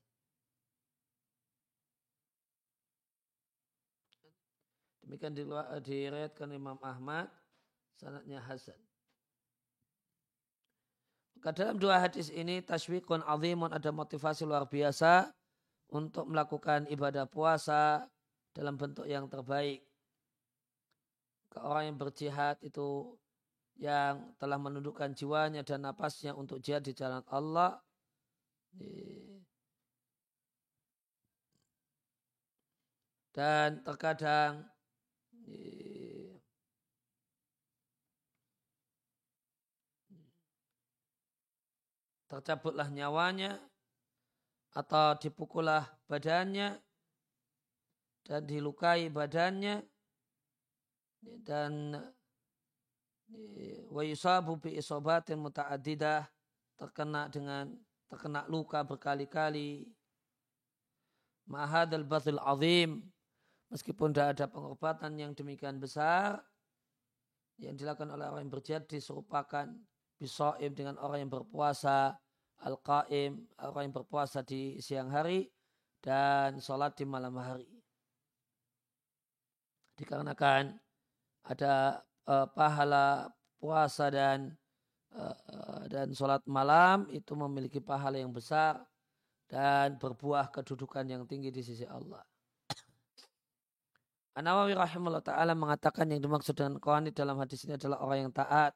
Demikian 5.02 5.34
diriatkan 5.82 6.52
Imam 6.52 6.76
Ahmad 6.84 7.26
sanatnya 7.96 8.38
Hasan. 8.44 8.76
Maka 11.40 11.50
dalam 11.58 11.80
dua 11.80 11.98
hadis 11.98 12.28
ini 12.30 12.62
taswiqun 12.62 13.24
azimun 13.26 13.72
ada 13.72 13.90
motivasi 13.90 14.46
luar 14.46 14.68
biasa 14.68 15.32
untuk 15.90 16.28
melakukan 16.28 16.86
ibadah 16.92 17.26
puasa 17.26 18.04
dalam 18.52 18.76
bentuk 18.76 19.08
yang 19.08 19.26
terbaik. 19.26 19.80
Ke 21.52 21.60
orang 21.60 21.92
yang 21.92 21.98
berjihad 22.00 22.56
itu 22.64 23.12
yang 23.76 24.32
telah 24.40 24.56
menundukkan 24.56 25.12
jiwanya 25.12 25.60
dan 25.60 25.84
napasnya 25.84 26.32
untuk 26.32 26.64
jihad 26.64 26.80
di 26.80 26.96
jalan 26.96 27.20
Allah. 27.28 27.76
Dan 33.36 33.84
terkadang 33.84 34.64
tercabutlah 42.32 42.88
nyawanya 42.88 43.60
atau 44.72 45.20
dipukullah 45.20 45.84
badannya 46.08 46.80
dan 48.24 48.40
dilukai 48.48 49.12
badannya 49.12 49.84
dan 51.42 51.96
wa 53.88 54.02
yusabu 54.02 54.58
bi 54.58 54.76
isobatin 54.76 55.40
muta'addidah 55.40 56.26
terkena 56.76 57.30
dengan 57.30 57.72
terkena 58.10 58.44
luka 58.50 58.82
berkali-kali. 58.84 59.88
Ma'hadal 61.42 62.06
batil 62.06 62.38
azim 62.38 63.02
meskipun 63.66 64.14
tidak 64.14 64.38
ada 64.38 64.46
pengobatan 64.46 65.18
yang 65.18 65.32
demikian 65.34 65.82
besar 65.82 66.38
yang 67.58 67.74
dilakukan 67.74 68.14
oleh 68.14 68.30
orang 68.30 68.46
yang 68.46 68.54
berjihad 68.54 68.84
diserupakan 68.86 69.66
bisoim 70.22 70.70
dengan 70.70 71.02
orang 71.02 71.26
yang 71.26 71.32
berpuasa 71.34 72.14
al-qaim 72.62 73.42
orang 73.58 73.90
yang 73.90 73.94
berpuasa 73.94 74.46
di 74.46 74.78
siang 74.78 75.10
hari 75.10 75.50
dan 75.98 76.62
sholat 76.62 76.94
di 76.94 77.04
malam 77.06 77.34
hari. 77.38 77.66
Dikarenakan 79.98 80.78
ada 81.46 82.02
uh, 82.26 82.46
pahala 82.50 83.30
puasa 83.58 84.10
dan 84.10 84.54
uh, 85.14 85.86
dan 85.90 86.14
sholat 86.14 86.42
malam 86.46 87.06
itu 87.10 87.34
memiliki 87.34 87.82
pahala 87.82 88.18
yang 88.18 88.30
besar 88.30 88.82
dan 89.50 90.00
berbuah 90.00 90.48
kedudukan 90.48 91.04
yang 91.04 91.22
tinggi 91.28 91.52
di 91.52 91.60
sisi 91.60 91.84
Allah. 91.84 92.24
An-Nawawi 94.32 94.72
rahimahullah 94.72 95.20
ta'ala 95.20 95.52
mengatakan 95.52 96.08
yang 96.08 96.24
dimaksud 96.24 96.56
dengan 96.56 96.80
qanit 96.80 97.12
dalam 97.12 97.36
hadis 97.36 97.68
ini 97.68 97.76
adalah 97.76 98.00
orang 98.00 98.28
yang 98.28 98.32
taat. 98.32 98.72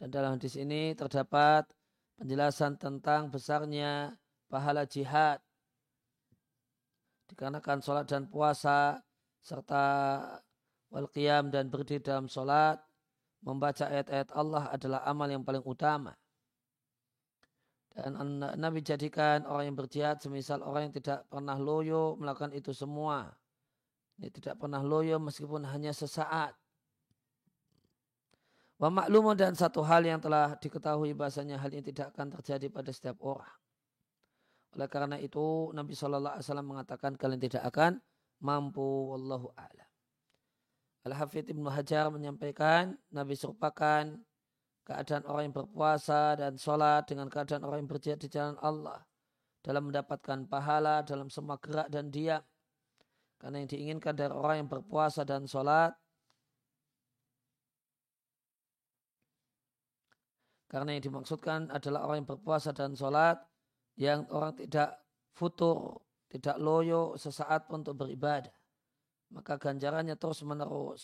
Dan 0.00 0.08
dalam 0.08 0.40
hadis 0.40 0.56
ini 0.56 0.96
terdapat 0.96 1.68
penjelasan 2.16 2.80
tentang 2.80 3.28
besarnya 3.28 4.16
pahala 4.48 4.88
jihad. 4.88 5.44
Dikarenakan 7.28 7.84
sholat 7.84 8.08
dan 8.08 8.24
puasa 8.32 9.04
serta 9.44 9.84
wal 10.92 11.08
qiyam 11.08 11.48
dan 11.48 11.72
berdiri 11.72 12.04
dalam 12.04 12.28
sholat 12.28 12.76
membaca 13.40 13.88
ayat-ayat 13.88 14.28
Allah 14.36 14.68
adalah 14.70 15.00
amal 15.08 15.26
yang 15.26 15.42
paling 15.42 15.64
utama. 15.64 16.12
Dan 17.92 18.16
Nabi 18.56 18.80
jadikan 18.80 19.44
orang 19.44 19.72
yang 19.72 19.76
berjihad 19.76 20.16
semisal 20.20 20.64
orang 20.64 20.88
yang 20.88 20.94
tidak 20.96 21.28
pernah 21.28 21.56
loyo 21.60 22.16
melakukan 22.16 22.52
itu 22.56 22.72
semua. 22.72 23.28
Ini 24.16 24.32
tidak 24.32 24.56
pernah 24.60 24.80
loyo 24.80 25.20
meskipun 25.20 25.68
hanya 25.68 25.92
sesaat. 25.92 26.56
Wa 28.80 28.88
maklumun 28.88 29.36
dan 29.36 29.52
satu 29.52 29.84
hal 29.84 30.08
yang 30.08 30.24
telah 30.24 30.56
diketahui 30.56 31.12
bahasanya 31.12 31.60
hal 31.60 31.68
ini 31.68 31.84
tidak 31.84 32.16
akan 32.16 32.32
terjadi 32.40 32.72
pada 32.72 32.90
setiap 32.90 33.20
orang. 33.20 33.52
Oleh 34.72 34.88
karena 34.88 35.20
itu 35.20 35.68
Nabi 35.76 35.92
Shallallahu 35.92 36.40
Alaihi 36.40 36.48
Wasallam 36.48 36.68
mengatakan 36.72 37.12
kalian 37.20 37.40
tidak 37.44 37.62
akan 37.68 38.00
mampu. 38.40 39.12
Wallahu 39.12 39.52
a'lam. 39.52 39.91
Al-Hafidh 41.02 41.50
Ibnu 41.50 41.66
Hajar 41.66 42.14
menyampaikan 42.14 42.94
Nabi 43.10 43.34
serupakan 43.34 44.06
keadaan 44.86 45.24
orang 45.26 45.50
yang 45.50 45.56
berpuasa 45.58 46.38
dan 46.38 46.54
sholat 46.54 47.10
dengan 47.10 47.26
keadaan 47.26 47.66
orang 47.66 47.82
yang 47.82 47.90
berjihad 47.90 48.22
di 48.22 48.30
jalan 48.30 48.54
Allah 48.62 49.02
dalam 49.66 49.90
mendapatkan 49.90 50.46
pahala 50.46 51.02
dalam 51.02 51.26
semua 51.26 51.58
gerak 51.58 51.90
dan 51.90 52.06
diam. 52.06 52.38
Karena 53.42 53.58
yang 53.58 53.70
diinginkan 53.70 54.14
dari 54.14 54.30
orang 54.30 54.62
yang 54.62 54.70
berpuasa 54.70 55.26
dan 55.26 55.50
sholat 55.50 55.90
karena 60.70 60.94
yang 60.94 61.02
dimaksudkan 61.02 61.66
adalah 61.74 62.06
orang 62.06 62.22
yang 62.22 62.30
berpuasa 62.30 62.70
dan 62.70 62.94
sholat 62.94 63.42
yang 63.98 64.22
orang 64.30 64.54
tidak 64.54 65.02
futur, 65.34 65.98
tidak 66.30 66.62
loyo 66.62 67.18
sesaat 67.18 67.66
untuk 67.74 67.98
beribadah 67.98 68.54
maka 69.32 69.56
ganjarannya 69.56 70.14
terus 70.14 70.44
menerus. 70.44 71.02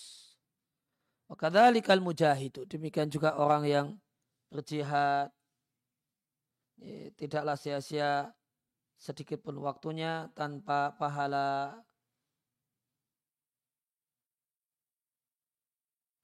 Maka 1.29 1.49
dalikal 1.49 2.01
mujahidu. 2.01 2.69
Demikian 2.69 3.09
juga 3.09 3.37
orang 3.37 3.65
yang 3.65 3.87
berjihad. 4.53 5.33
Tidaklah 7.19 7.57
sia-sia 7.59 8.31
sedikit 8.97 9.43
pun 9.43 9.57
waktunya 9.61 10.29
tanpa 10.37 10.95
pahala. 10.97 11.77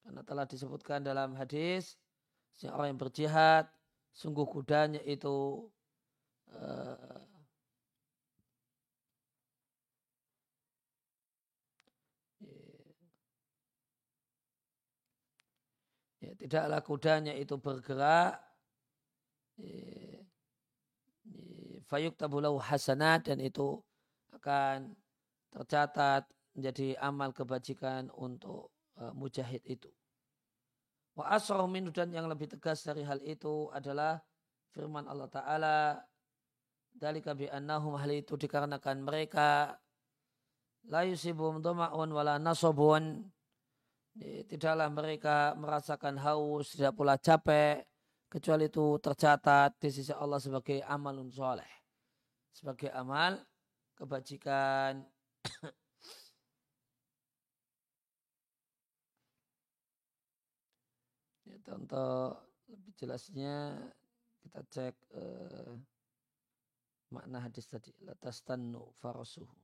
Karena 0.05 0.21
telah 0.21 0.45
disebutkan 0.45 1.01
dalam 1.01 1.33
hadis, 1.33 1.97
orang 2.69 2.95
yang 2.95 3.01
berjihad, 3.01 3.65
sungguh 4.13 4.45
kudanya 4.47 5.01
itu 5.09 5.67
uh, 6.53 7.34
tidaklah 16.39 16.81
kudanya 16.83 17.33
itu 17.35 17.55
bergerak 17.59 18.39
ya, 19.59 20.23
ya, 21.27 21.79
fayuk 21.87 22.15
tabulau 22.19 22.59
hasanat 22.59 23.31
dan 23.31 23.39
itu 23.41 23.79
akan 24.35 24.93
tercatat 25.55 26.27
menjadi 26.55 26.99
amal 27.03 27.31
kebajikan 27.35 28.11
untuk 28.15 28.71
uh, 28.99 29.11
mujahid 29.15 29.63
itu. 29.67 29.91
Wa 31.15 31.39
asrahu 31.39 31.71
minu 31.71 31.95
dan 31.95 32.11
yang 32.11 32.27
lebih 32.27 32.51
tegas 32.51 32.83
dari 32.83 33.07
hal 33.07 33.23
itu 33.23 33.71
adalah 33.71 34.19
firman 34.75 35.07
Allah 35.07 35.31
Ta'ala 35.31 35.79
Dalika 36.95 37.35
bi'annahum 37.35 37.99
hal 37.99 38.11
itu 38.15 38.39
dikarenakan 38.39 39.03
mereka 39.03 39.75
la 40.87 41.03
yusibum 41.03 41.59
doma'un 41.59 42.07
wala 42.15 42.39
nasobun 42.39 43.27
tidaklah 44.21 44.89
mereka 44.91 45.55
merasakan 45.59 46.19
haus, 46.23 46.79
tidak 46.79 46.95
pula 46.95 47.19
capek, 47.19 47.83
kecuali 48.31 48.67
itu 48.67 48.99
tercatat 48.99 49.79
di 49.79 49.91
sisi 49.95 50.11
Allah 50.11 50.43
sebagai 50.43 50.83
amalun 50.87 51.31
soleh. 51.31 51.71
Sebagai 52.55 52.91
amal 52.95 53.43
kebajikan. 53.95 55.03
ya, 61.47 61.57
untuk 61.75 62.39
lebih 62.71 62.95
jelasnya 62.99 63.79
kita 64.43 64.61
cek 64.71 64.95
uh, 65.15 65.79
makna 67.15 67.39
hadis 67.43 67.67
tadi. 67.71 67.93
Latastannu 68.03 68.93
farasuhu. 68.99 69.64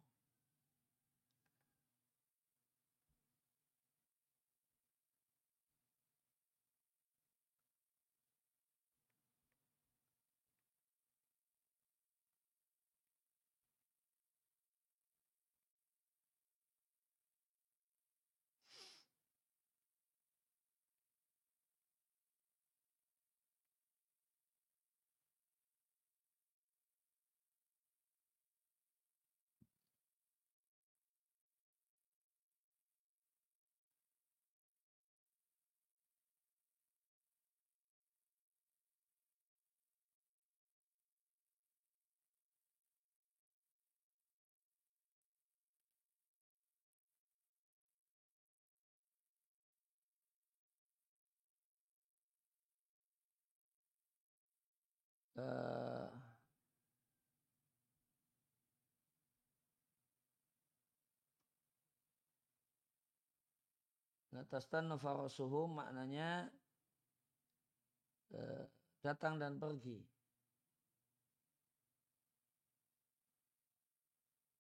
Uh, 55.41 56.21
Nah, 64.31 64.47
tastannu 64.47 64.95
farasuhu 64.97 65.67
maknanya 65.69 66.49
uh, 68.33 68.65
datang 69.05 69.43
dan 69.43 69.59
pergi. 69.59 70.01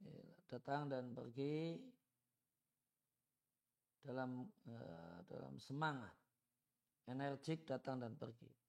Ya, 0.04 0.20
datang 0.52 0.90
dan 0.92 1.14
pergi 1.14 1.80
dalam 4.04 4.52
uh, 4.68 5.18
dalam 5.30 5.56
semangat, 5.62 6.12
energik 7.08 7.64
datang 7.64 8.04
dan 8.04 8.18
pergi 8.20 8.60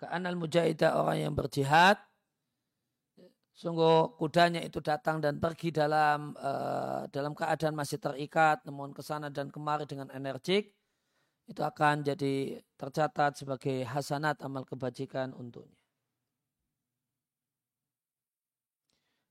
maka 0.00 0.06
anal 0.16 0.36
mujahidah 0.38 0.96
orang 0.96 1.28
yang 1.28 1.34
berjihad 1.36 2.00
sungguh 3.52 4.16
kudanya 4.16 4.64
itu 4.64 4.80
datang 4.80 5.20
dan 5.20 5.36
pergi 5.36 5.68
dalam 5.68 6.32
uh, 6.40 7.04
dalam 7.12 7.36
keadaan 7.36 7.76
masih 7.76 8.00
terikat 8.00 8.64
namun 8.64 8.96
ke 8.96 9.04
sana 9.04 9.28
dan 9.28 9.52
kemari 9.52 9.84
dengan 9.84 10.08
energik 10.16 10.72
itu 11.50 11.60
akan 11.66 12.06
jadi 12.06 12.62
tercatat 12.78 13.42
sebagai 13.42 13.82
hasanat 13.82 14.38
amal 14.46 14.62
kebajikan 14.62 15.34
untuknya. 15.34 15.79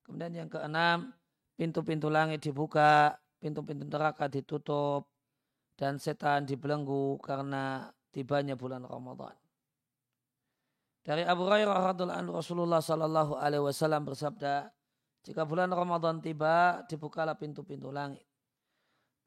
Kemudian 0.10 0.34
yang 0.34 0.50
keenam, 0.50 1.14
pintu-pintu 1.54 2.10
langit 2.10 2.42
dibuka, 2.42 3.14
pintu-pintu 3.38 3.86
neraka 3.86 4.26
ditutup, 4.26 5.06
dan 5.78 6.02
setan 6.02 6.50
dibelenggu 6.50 7.22
karena 7.22 7.94
tibanya 8.10 8.58
bulan 8.58 8.90
Ramadan. 8.90 9.38
Dari 11.06 11.22
Abu 11.30 11.46
Hurairah 11.46 11.94
radhiallahu 11.94 12.42
Rasulullah 12.42 12.82
sallallahu 12.82 13.38
alaihi 13.38 13.62
wasallam 13.62 14.02
bersabda, 14.10 14.74
Jika 15.22 15.46
bulan 15.46 15.70
Ramadan 15.70 16.26
tiba, 16.26 16.82
dibukalah 16.90 17.38
pintu-pintu 17.38 17.94
langit. 17.94 18.26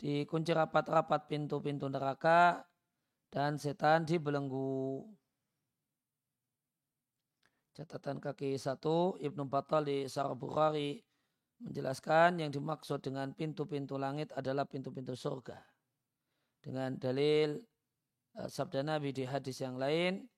Dikunci 0.03 0.51
rapat-rapat 0.51 1.31
pintu-pintu 1.31 1.87
neraka 1.87 2.67
dan 3.31 3.55
setan 3.55 4.03
dibelenggu. 4.03 5.07
Catatan 7.73 8.21
kaki 8.21 8.61
satu, 8.61 9.17
Ibnu 9.17 9.49
Battal 9.49 9.89
di 9.89 10.05
Sarah 10.05 10.37
Bukhari 10.37 11.01
menjelaskan 11.65 12.45
yang 12.45 12.53
dimaksud 12.53 13.01
dengan 13.01 13.33
pintu-pintu 13.33 13.97
langit 13.97 14.29
adalah 14.37 14.69
pintu-pintu 14.69 15.17
surga. 15.17 15.57
Dengan 16.61 17.01
dalil 17.01 17.57
uh, 18.37 18.49
sabda 18.51 18.85
Nabi 18.85 19.17
di 19.17 19.25
hadis 19.25 19.65
yang 19.65 19.81
lain 19.81 20.29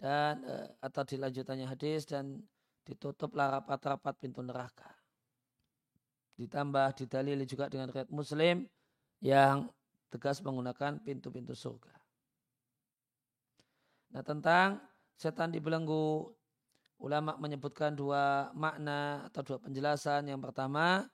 dan 0.00 0.40
uh, 0.48 0.68
atau 0.80 1.04
dilanjutannya 1.04 1.68
hadis 1.68 2.08
dan 2.08 2.40
ditutuplah 2.88 3.60
rapat-rapat 3.60 4.16
pintu 4.16 4.40
neraka. 4.40 4.88
Ditambah 6.40 7.04
didalili 7.04 7.44
juga 7.44 7.68
dengan 7.68 7.92
riwayat 7.92 8.08
Muslim 8.08 8.64
yang 9.20 9.68
tegas 10.08 10.40
menggunakan 10.40 11.04
pintu-pintu 11.04 11.52
surga. 11.52 11.92
Nah 14.16 14.24
tentang 14.24 14.80
setan 15.18 15.52
dibelenggu, 15.52 16.32
ulama 16.98 17.34
menyebutkan 17.38 17.94
dua 17.94 18.50
makna 18.54 19.26
atau 19.30 19.42
dua 19.42 19.58
penjelasan. 19.58 20.28
Yang 20.30 20.50
pertama, 20.50 21.06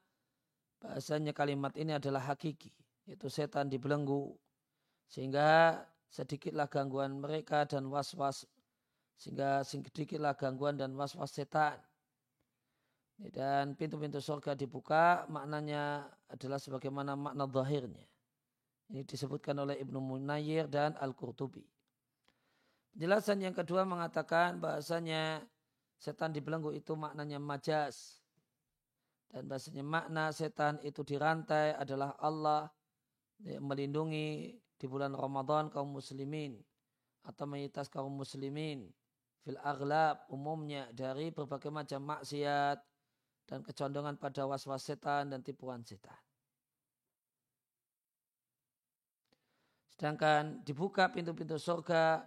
bahasanya 0.81 1.33
kalimat 1.37 1.73
ini 1.77 1.97
adalah 1.97 2.25
hakiki, 2.33 2.73
yaitu 3.09 3.29
setan 3.29 3.69
dibelenggu. 3.69 4.37
Sehingga 5.09 5.81
sedikitlah 6.09 6.67
gangguan 6.67 7.21
mereka 7.21 7.69
dan 7.69 7.87
was-was, 7.93 8.49
sehingga 9.17 9.63
sedikitlah 9.63 10.35
gangguan 10.35 10.81
dan 10.81 10.97
was-was 10.97 11.33
setan 11.33 11.79
dan 13.19 13.79
pintu-pintu 13.79 14.19
surga 14.19 14.59
dibuka 14.59 15.23
maknanya 15.31 16.03
adalah 16.27 16.59
sebagaimana 16.59 17.15
makna 17.15 17.47
zahirnya. 17.47 18.03
Ini 18.91 19.07
disebutkan 19.07 19.55
oleh 19.63 19.81
Ibnu 19.81 20.03
Munayir 20.03 20.67
dan 20.69 20.99
Al-Qurtubi. 20.99 21.63
Penjelasan 22.95 23.43
yang 23.43 23.55
kedua 23.55 23.87
mengatakan 23.87 24.59
bahasanya 24.59 25.43
setan 25.99 26.35
dibelenggu 26.35 26.75
itu 26.75 26.95
maknanya 26.99 27.39
majas. 27.43 28.21
Dan 29.35 29.51
bahasanya 29.51 29.83
makna 29.83 30.31
setan 30.31 30.79
itu 30.87 31.03
dirantai 31.03 31.75
adalah 31.75 32.15
Allah 32.23 32.71
melindungi 33.43 34.55
di 34.79 34.87
bulan 34.87 35.11
Ramadan 35.11 35.75
kaum 35.75 35.91
muslimin 35.91 36.55
atau 37.27 37.49
mayoritas 37.49 37.91
kaum 37.91 38.15
muslimin 38.15 38.87
fil 39.43 39.59
aglab 39.61 40.23
umumnya 40.31 40.87
dari 40.95 41.35
berbagai 41.35 41.69
macam 41.69 42.01
maksiat 42.05 42.79
dan 43.45 43.61
kecondongan 43.61 44.17
pada 44.17 44.49
was-was 44.49 44.87
setan 44.87 45.35
dan 45.35 45.45
tipuan 45.45 45.85
setan. 45.85 46.17
Sedangkan 49.93 50.65
dibuka 50.65 51.13
pintu-pintu 51.13 51.61
surga 51.61 52.25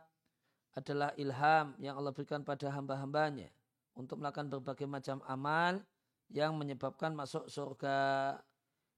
adalah 0.78 1.12
ilham 1.18 1.74
yang 1.82 1.98
Allah 1.98 2.14
berikan 2.14 2.46
pada 2.46 2.70
hamba-hambanya 2.70 3.50
untuk 3.98 4.22
melakukan 4.22 4.48
berbagai 4.54 4.86
macam 4.86 5.20
amal 5.26 5.82
yang 6.30 6.54
menyebabkan 6.56 7.18
masuk 7.18 7.50
surga 7.50 8.38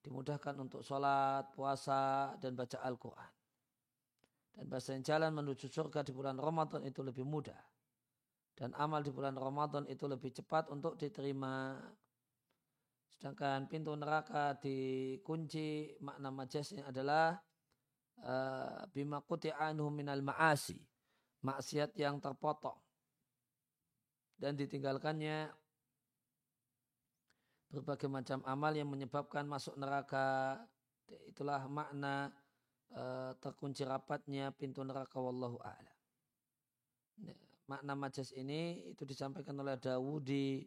dimudahkan 0.04 0.56
untuk 0.60 0.84
sholat, 0.84 1.52
puasa, 1.56 2.36
dan 2.40 2.56
baca 2.56 2.80
Al-Quran. 2.84 3.32
Dan 4.56 4.66
bahasanya 4.68 5.16
jalan 5.16 5.32
menuju 5.40 5.68
surga 5.72 6.04
di 6.04 6.12
bulan 6.16 6.40
Ramadan 6.40 6.84
itu 6.88 7.04
lebih 7.04 7.24
mudah. 7.24 7.60
Dan 8.56 8.76
amal 8.76 9.00
di 9.04 9.12
bulan 9.12 9.40
Ramadan 9.40 9.88
itu 9.88 10.04
lebih 10.04 10.36
cepat 10.36 10.68
untuk 10.68 11.00
diterima. 11.00 11.80
Sedangkan 13.16 13.72
pintu 13.72 13.96
neraka 13.96 14.56
dikunci 14.60 15.96
makna 16.04 16.32
majasnya 16.32 16.88
adalah 16.88 17.40
uh, 18.24 18.84
bima 18.92 19.24
anhu 19.60 19.88
minal 19.92 20.20
ma'asi. 20.24 20.80
Maksiat 21.40 21.96
yang 21.96 22.20
terpotong. 22.20 22.89
Dan 24.40 24.56
ditinggalkannya 24.56 25.52
berbagai 27.70 28.08
macam 28.08 28.40
amal 28.48 28.72
yang 28.72 28.88
menyebabkan 28.88 29.44
masuk 29.44 29.76
neraka. 29.76 30.56
Itulah 31.28 31.68
makna 31.68 32.32
uh, 32.96 33.36
terkunci 33.38 33.84
rapatnya 33.84 34.56
pintu 34.56 34.80
neraka 34.82 35.20
wallahu 35.20 35.60
a'lam. 35.60 35.98
Makna 37.70 37.94
majas 37.94 38.34
ini 38.34 38.90
itu 38.90 39.06
disampaikan 39.06 39.54
oleh 39.62 39.78
Dawudi 39.78 40.66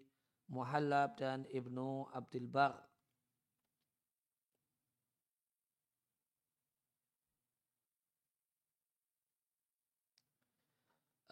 Muhallab 0.53 1.19
dan 1.19 1.43
Ibnu 1.51 2.13
Abdul 2.15 2.47
Bar. 2.47 2.77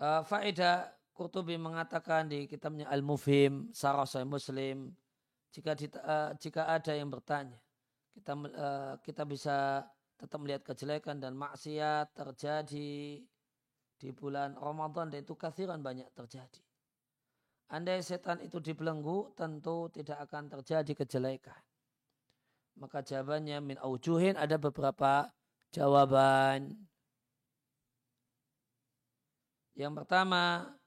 Uh, 0.01 0.25
faedah 0.25 1.00
Qurtubi 1.21 1.61
mengatakan 1.61 2.33
di 2.33 2.49
kitabnya 2.49 2.89
Al-Mufhim, 2.89 3.69
Sarah 3.77 4.09
Sahih 4.09 4.25
Muslim, 4.25 4.89
jika 5.53 5.77
uh, 5.77 6.33
jika 6.41 6.65
ada 6.65 6.97
yang 6.97 7.13
bertanya, 7.13 7.61
kita 8.17 8.33
uh, 8.33 8.97
kita 9.05 9.29
bisa 9.29 9.85
tetap 10.17 10.41
melihat 10.41 10.65
kejelekan 10.65 11.21
dan 11.21 11.37
maksiat 11.37 12.17
terjadi 12.17 13.21
di 14.01 14.09
bulan 14.17 14.57
Ramadan 14.57 15.13
dan 15.13 15.21
itu 15.21 15.37
kathiran 15.37 15.85
banyak 15.85 16.09
terjadi. 16.17 16.65
Andai 17.69 18.01
setan 18.01 18.41
itu 18.41 18.57
dibelenggu, 18.57 19.37
tentu 19.37 19.93
tidak 19.93 20.25
akan 20.25 20.49
terjadi 20.49 21.05
kejelekan. 21.05 21.61
Maka 22.81 23.05
jawabannya 23.05 23.61
min 23.61 23.77
aujuhin 23.77 24.41
ada 24.41 24.57
beberapa 24.57 25.29
jawaban. 25.69 26.81
Yang 29.77 29.93
pertama, 30.01 30.80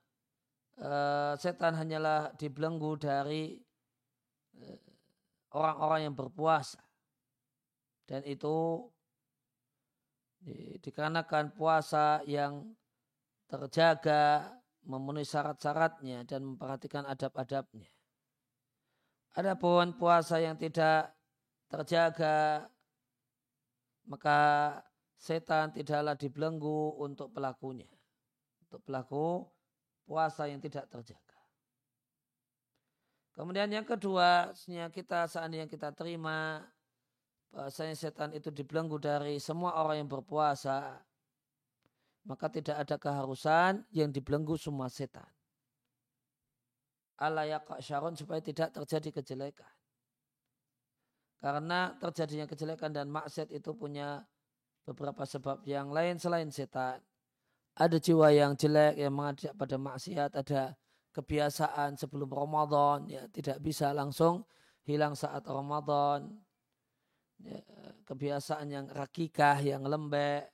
eh, 0.79 1.33
setan 1.37 1.77
hanyalah 1.77 2.33
dibelenggu 2.37 2.97
dari 2.97 3.57
eh, 4.57 4.79
orang-orang 5.53 6.09
yang 6.09 6.15
berpuasa. 6.15 6.81
Dan 8.03 8.21
itu 8.27 8.83
dikarenakan 10.83 11.55
puasa 11.55 12.19
yang 12.27 12.75
terjaga 13.47 14.51
memenuhi 14.83 15.23
syarat-syaratnya 15.23 16.27
dan 16.27 16.43
memperhatikan 16.43 17.07
adab-adabnya. 17.07 17.87
Adapun 19.33 19.95
puasa 19.97 20.43
yang 20.43 20.59
tidak 20.59 21.15
terjaga, 21.71 22.67
maka 24.05 24.39
setan 25.17 25.71
tidaklah 25.71 26.13
dibelenggu 26.19 26.99
untuk 26.99 27.31
pelakunya. 27.31 27.89
Untuk 28.67 28.83
pelaku 28.83 29.47
puasa 30.03 30.47
yang 30.47 30.59
tidak 30.59 30.87
terjaga. 30.91 31.39
Kemudian 33.33 33.65
yang 33.73 33.87
kedua, 33.87 34.53
kita 34.93 35.25
seandainya 35.25 35.65
kita 35.65 35.89
terima 35.95 36.61
bahasanya 37.49 37.97
setan 37.97 38.29
itu 38.33 38.53
dibelenggu 38.53 39.01
dari 39.01 39.41
semua 39.41 39.77
orang 39.81 40.05
yang 40.05 40.09
berpuasa, 40.09 41.01
maka 42.29 42.47
tidak 42.49 42.81
ada 42.85 42.95
keharusan 43.01 43.85
yang 43.89 44.13
dibelenggu 44.13 44.53
semua 44.57 44.89
setan. 44.89 45.25
Allah 47.17 47.61
syaron 47.81 48.17
supaya 48.17 48.41
tidak 48.41 48.73
terjadi 48.73 49.21
kejelekan. 49.21 49.73
Karena 51.41 51.93
terjadinya 51.99 52.47
kejelekan 52.47 52.95
dan 52.95 53.11
maksiat 53.11 53.51
itu 53.51 53.75
punya 53.75 54.23
beberapa 54.87 55.27
sebab 55.27 55.61
yang 55.67 55.91
lain 55.91 56.15
selain 56.15 56.47
setan. 56.49 57.03
Ada 57.73 57.97
jiwa 57.97 58.29
yang 58.29 58.53
jelek 58.53 59.01
yang 59.01 59.13
mengajak 59.13 59.57
pada 59.57 59.81
maksiat, 59.81 60.37
ada 60.37 60.77
kebiasaan 61.13 61.97
sebelum 61.97 62.29
Ramadan, 62.29 63.09
ya 63.09 63.25
tidak 63.33 63.57
bisa 63.65 63.89
langsung 63.93 64.45
hilang 64.85 65.17
saat 65.17 65.41
Ramadan. 65.49 66.37
Ya, 67.41 67.59
kebiasaan 68.05 68.69
yang 68.69 68.85
rakikah, 68.93 69.57
yang 69.65 69.83
lembek, 69.83 70.53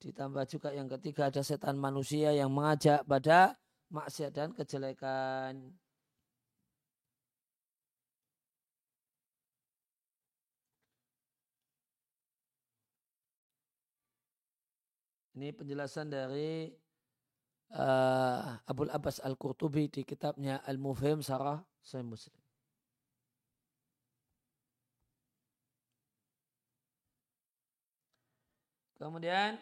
Ditambah 0.00 0.48
juga 0.48 0.72
yang 0.72 0.88
ketiga 0.88 1.28
ada 1.28 1.44
setan 1.44 1.76
manusia 1.76 2.32
yang 2.32 2.48
mengajak 2.48 3.04
pada 3.04 3.52
maksiat 3.92 4.32
dan 4.32 4.56
kejelekan. 4.56 5.76
Ini 15.40 15.56
penjelasan 15.56 16.12
dari 16.12 16.68
uh, 17.72 18.60
Abul 18.68 18.92
Abbas 18.92 19.24
Al-Qurtubi 19.24 19.88
di 19.88 20.04
kitabnya 20.04 20.60
Al-Mufhim 20.68 21.24
Sarah 21.24 21.64
Sahih 21.80 22.04
Muslim. 22.04 22.36
Kemudian 29.00 29.56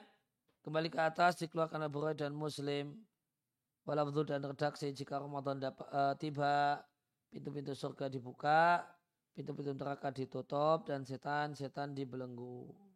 Kembali 0.66 0.90
ke 0.90 0.98
atas 0.98 1.38
dikeluarkan 1.38 1.86
Abu 1.86 2.02
dan 2.10 2.34
Muslim. 2.34 2.98
Walafdhu 3.86 4.26
dan 4.26 4.42
redaksi 4.42 4.90
jika 4.90 5.22
Ramadan 5.22 5.62
dapat, 5.62 5.86
uh, 5.94 6.12
tiba 6.18 6.82
pintu-pintu 7.30 7.72
surga 7.72 8.10
dibuka, 8.10 8.82
pintu-pintu 9.32 9.72
neraka 9.78 10.10
ditutup, 10.10 10.84
dan 10.84 11.06
setan-setan 11.06 11.94
dibelenggu. 11.94 12.87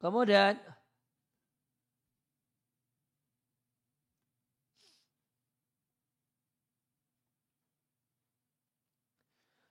Kemudian 0.00 0.56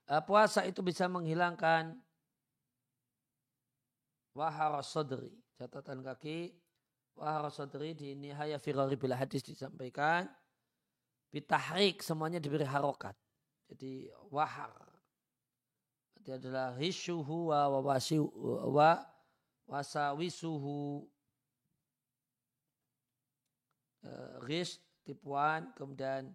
eh, 0.06 0.22
puasa 0.22 0.62
itu 0.70 0.86
bisa 0.86 1.10
menghilangkan 1.10 1.98
wahara 4.38 4.86
sodri. 4.86 5.34
Catatan 5.58 6.06
kaki 6.06 6.54
wahara 7.18 7.50
sodri 7.50 7.98
di 7.98 8.14
nihaya 8.14 8.62
firari 8.62 8.94
bila 8.94 9.18
hadis 9.18 9.42
disampaikan. 9.42 10.30
Bitahrik 11.34 12.06
semuanya 12.06 12.38
diberi 12.38 12.66
harokat. 12.66 13.18
Jadi 13.66 14.06
wahar. 14.30 14.74
Itu 16.22 16.38
adalah 16.38 16.78
hisyuhu 16.78 17.50
wa 17.50 17.82
wa 17.82 17.98
wasawisuhu 19.70 21.06
uh, 24.02 24.34
rish 24.42 24.82
tipuan 25.06 25.70
kemudian 25.78 26.34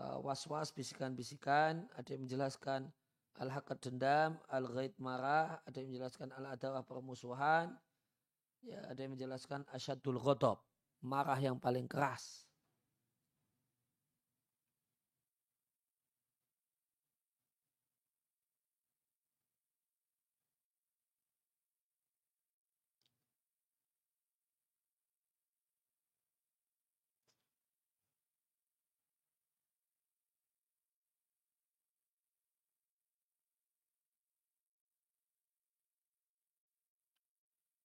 uh, 0.00 0.16
was-was 0.24 0.72
bisikan-bisikan. 0.72 1.84
Ada 2.00 2.16
yang 2.16 2.24
menjelaskan 2.24 2.88
al-haqqat 3.36 3.84
dendam 3.84 4.40
al-ghaid 4.48 4.96
marah. 4.96 5.60
Ada 5.68 5.84
yang 5.84 5.92
menjelaskan 5.92 6.32
al-adawah 6.32 6.80
permusuhan. 6.88 7.76
Ya 8.64 8.80
ada 8.88 8.96
yang 8.96 9.12
menjelaskan 9.12 9.68
asyadul 9.76 10.16
ghadab 10.16 10.56
marah 11.04 11.36
yang 11.36 11.60
paling 11.60 11.84
keras 11.84 12.43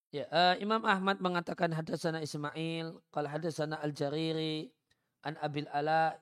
Ya, 0.10 0.26
uh, 0.34 0.58
Imam 0.58 0.82
Ahmad 0.90 1.22
mengatakan 1.22 1.70
hadasana 1.70 2.26
Ismail, 2.26 2.98
kalau 3.14 3.30
hadasana 3.30 3.78
Al-Jariri, 3.78 4.66
an 5.22 5.38
Abil 5.38 5.70
Ala, 5.70 6.18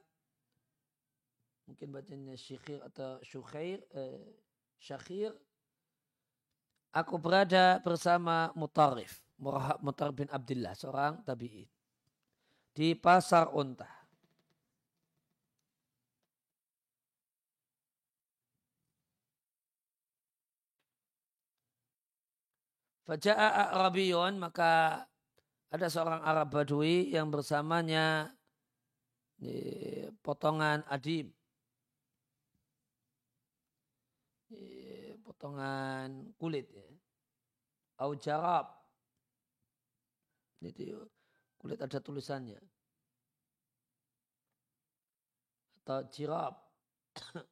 mungkin 1.64 1.96
bacanya 1.96 2.36
Syekhir 2.36 2.84
atau 2.84 3.16
Syukhair, 3.24 3.80
uh, 3.96 4.28
Syakhir. 4.76 5.32
Aku 6.92 7.16
berada 7.16 7.80
bersama 7.80 8.52
Mutarif, 8.60 9.24
Mutar 9.80 10.12
bin 10.12 10.28
Abdullah, 10.36 10.76
seorang 10.76 11.24
tabi'in. 11.24 11.70
Di 12.76 12.92
pasar 12.92 13.56
unta. 13.56 13.97
Faja'a 23.08 23.72
A'rabiyun 23.72 24.36
maka 24.36 25.00
ada 25.72 25.88
seorang 25.88 26.20
Arab 26.28 26.52
Badui 26.52 27.08
yang 27.16 27.32
bersamanya 27.32 28.36
potongan 30.20 30.84
adim. 30.92 31.32
Potongan 35.24 36.36
kulit 36.36 36.68
ya. 36.68 36.84
Au 38.04 38.12
jarab. 38.16 38.76
Kulit 41.60 41.80
ada 41.80 42.00
tulisannya. 42.04 42.60
Atau 45.84 46.04
jirab. 46.12 46.60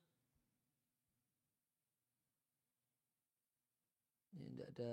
Ini 4.35 4.51
tidak 4.51 4.67
ada 4.75 4.91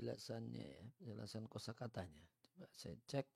penjelasannya 0.00 0.64
ya, 0.64 0.84
penjelasan 0.96 1.44
kosakatanya. 1.44 2.24
Coba 2.40 2.64
saya 2.72 2.96
cek. 3.04 3.28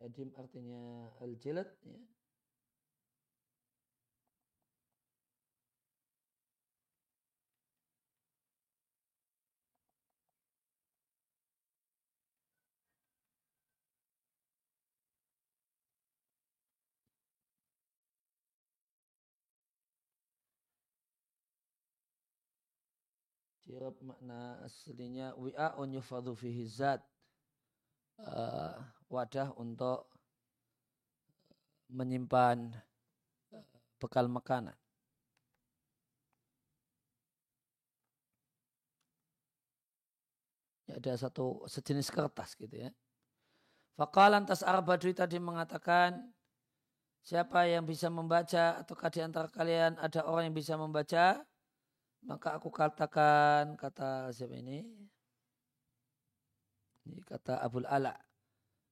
Edim 0.00 0.30
artinya 0.38 1.10
al-jilad 1.20 1.66
ya. 1.82 1.98
Jirab 23.68 24.00
makna 24.00 24.64
aslinya 24.64 25.36
wi'a'un 25.36 25.92
yufadu 25.92 26.32
fihi 26.34 26.64
zat. 26.64 27.04
Uh, 28.18 28.80
wadah 29.08 29.56
untuk 29.56 30.08
menyimpan 31.88 32.76
eh, 33.52 33.64
bekal 33.96 34.28
makanan. 34.28 34.76
Ya, 40.88 40.96
ada 40.96 41.12
satu 41.20 41.64
sejenis 41.68 42.08
kertas 42.08 42.56
gitu 42.56 42.72
ya. 42.72 42.90
Fakalan 43.98 44.46
tas 44.46 44.64
Arbadui 44.64 45.12
tadi 45.12 45.36
mengatakan 45.36 46.32
siapa 47.20 47.66
yang 47.68 47.84
bisa 47.84 48.08
membaca 48.08 48.80
ataukah 48.80 49.10
di 49.12 49.20
antara 49.20 49.52
kalian 49.52 50.00
ada 50.00 50.24
orang 50.24 50.48
yang 50.48 50.56
bisa 50.56 50.78
membaca 50.78 51.44
maka 52.24 52.48
aku 52.56 52.72
katakan 52.72 53.76
kata 53.76 54.32
siapa 54.32 54.54
ini 54.56 54.86
ini 57.10 57.20
kata 57.26 57.60
Abul 57.60 57.84
Ala 57.84 58.27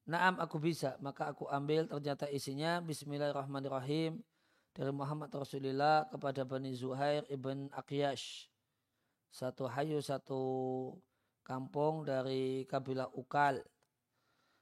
Naam 0.07 0.39
aku 0.39 0.55
bisa, 0.55 0.95
maka 1.03 1.35
aku 1.35 1.51
ambil 1.51 1.83
ternyata 1.83 2.31
isinya. 2.31 2.79
Bismillahirrahmanirrahim. 2.79 4.23
Dari 4.71 4.91
Muhammad 4.95 5.27
Rasulullah 5.35 6.07
kepada 6.07 6.47
Bani 6.47 6.71
Zuhair 6.71 7.27
ibn 7.27 7.67
Aqyash. 7.75 8.47
Satu 9.27 9.67
hayu, 9.67 9.99
satu 9.99 10.39
kampung 11.43 12.07
dari 12.07 12.63
kabilah 12.71 13.11
Ukal. 13.19 13.59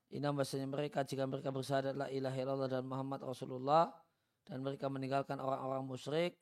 Ini 0.10 0.26
bahasanya 0.34 0.66
mereka 0.66 1.06
jika 1.06 1.30
mereka 1.30 1.54
bersyahadat 1.54 1.94
la 1.94 2.10
ilaha 2.10 2.38
illallah 2.42 2.70
dan 2.82 2.90
Muhammad 2.90 3.22
Rasulullah. 3.22 3.94
Dan 4.50 4.66
mereka 4.66 4.90
meninggalkan 4.90 5.38
orang-orang 5.38 5.86
musyrik 5.86 6.42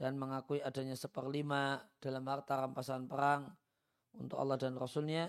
dan 0.00 0.16
mengakui 0.16 0.64
adanya 0.64 0.96
seperlima 0.96 1.76
dalam 2.00 2.24
harta 2.24 2.64
rampasan 2.64 3.04
perang 3.04 3.52
untuk 4.16 4.40
Allah 4.40 4.56
dan 4.56 4.80
Rasulnya 4.80 5.28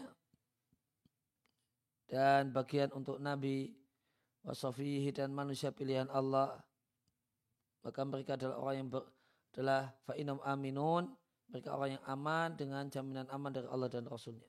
dan 2.11 2.51
bagian 2.51 2.91
untuk 2.91 3.23
Nabi 3.23 3.71
wasofihi 4.43 5.15
dan 5.15 5.31
manusia 5.31 5.71
pilihan 5.71 6.11
Allah. 6.11 6.59
Maka 7.87 8.03
mereka 8.03 8.35
adalah 8.35 8.59
orang 8.59 8.75
yang 8.83 8.89
ber, 8.91 9.07
adalah 9.55 9.95
fa'inam 10.03 10.43
aminun. 10.43 11.07
Mereka 11.47 11.71
orang 11.71 11.95
yang 11.95 12.03
aman 12.03 12.59
dengan 12.59 12.83
jaminan 12.91 13.31
aman 13.31 13.51
dari 13.55 13.67
Allah 13.71 13.87
dan 13.87 14.03
Rasulnya. 14.07 14.47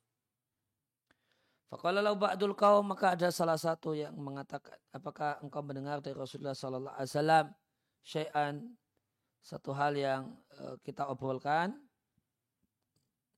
Faqala 1.70 2.04
ba'dul 2.12 2.52
kaum 2.52 2.84
maka 2.84 3.16
ada 3.16 3.32
salah 3.32 3.56
satu 3.56 3.96
yang 3.96 4.12
mengatakan 4.12 4.76
apakah 4.92 5.40
engkau 5.40 5.64
mendengar 5.64 6.04
dari 6.04 6.12
Rasulullah 6.12 6.52
sallallahu 6.52 6.92
alaihi 6.92 7.10
wasallam 7.14 7.46
syai'an? 8.04 8.54
Satu 9.42 9.74
hal 9.74 9.98
yang 9.98 10.38
uh, 10.62 10.78
kita 10.86 11.08
obrolkan. 11.10 11.74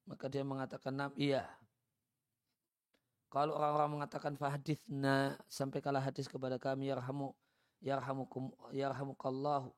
Maka 0.04 0.28
dia 0.28 0.44
mengatakan 0.44 0.92
nam 0.92 1.12
iya 1.16 1.48
kalau 3.34 3.58
orang-orang 3.58 3.98
mengatakan 3.98 4.38
fahadithna 4.38 5.34
sampaikanlah 5.50 5.98
hadis 6.06 6.30
kepada 6.30 6.54
kami 6.54 6.86
yarhamu 6.86 7.34
yarhamukum 7.82 8.54
yarhamukallahu. 8.70 9.74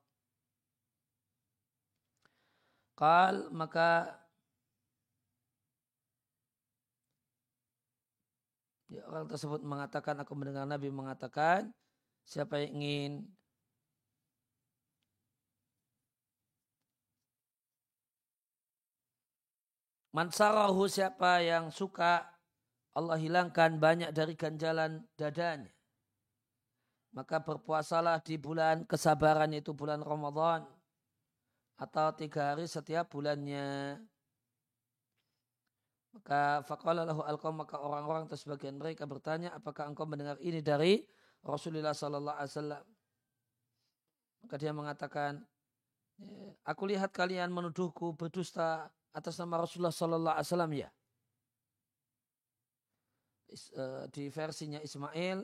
Kal 2.93 3.49
maka 3.49 4.13
ya, 8.93 9.01
orang 9.09 9.25
tersebut 9.25 9.65
mengatakan 9.65 10.21
aku 10.21 10.37
mendengar 10.37 10.69
Nabi 10.69 10.93
mengatakan 10.93 11.73
siapa 12.29 12.61
yang 12.61 12.77
ingin 12.77 13.13
Mansarahu 20.13 20.89
siapa 20.89 21.45
yang 21.45 21.69
suka 21.69 22.36
Allah 22.97 23.21
hilangkan 23.21 23.77
banyak 23.77 24.09
dari 24.09 24.33
ganjalan 24.33 25.05
dadanya. 25.13 25.69
Maka 27.13 27.37
berpuasalah 27.37 28.25
di 28.25 28.41
bulan 28.41 28.89
kesabaran 28.89 29.53
itu 29.53 29.69
bulan 29.77 30.01
Ramadan. 30.01 30.65
Atau 31.77 32.09
tiga 32.17 32.57
hari 32.57 32.65
setiap 32.65 33.13
bulannya. 33.13 34.01
Maka 36.17 36.65
faqala 36.65 37.05
lahu 37.05 37.21
maka 37.53 37.77
orang-orang 37.77 38.25
atau 38.25 38.33
sebagian 38.33 38.81
mereka 38.81 39.05
bertanya 39.05 39.53
apakah 39.53 39.85
engkau 39.85 40.09
mendengar 40.09 40.41
ini 40.41 40.65
dari 40.65 41.05
Rasulullah 41.45 41.93
sallallahu 41.93 42.33
alaihi 42.33 42.49
wasallam. 42.57 42.85
Maka 44.41 44.55
dia 44.57 44.73
mengatakan 44.73 45.45
ya, 46.17 46.49
aku 46.65 46.89
lihat 46.89 47.13
kalian 47.13 47.53
menuduhku 47.53 48.17
berdusta 48.17 48.89
atas 49.13 49.37
nama 49.41 49.65
Rasulullah 49.65 49.93
Sallallahu 49.93 50.35
Alaihi 50.37 50.47
Wasallam 50.49 50.73
ya. 50.77 50.89
Eh, 53.47 54.05
di 54.11 54.27
versinya 54.27 54.79
Ismail 54.83 55.39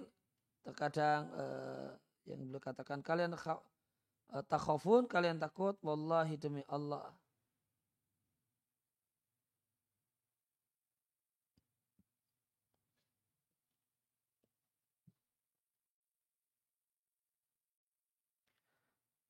terkadang 0.60 1.24
uh, 1.40 1.92
yang 2.28 2.40
beliau 2.44 2.60
katakan 2.60 3.00
kalian 3.00 3.32
uh, 3.32 4.44
takhafun 4.44 5.08
kalian 5.08 5.40
takut 5.40 5.80
wallahi 5.80 6.36
demi 6.36 6.64
Allah. 6.68 7.16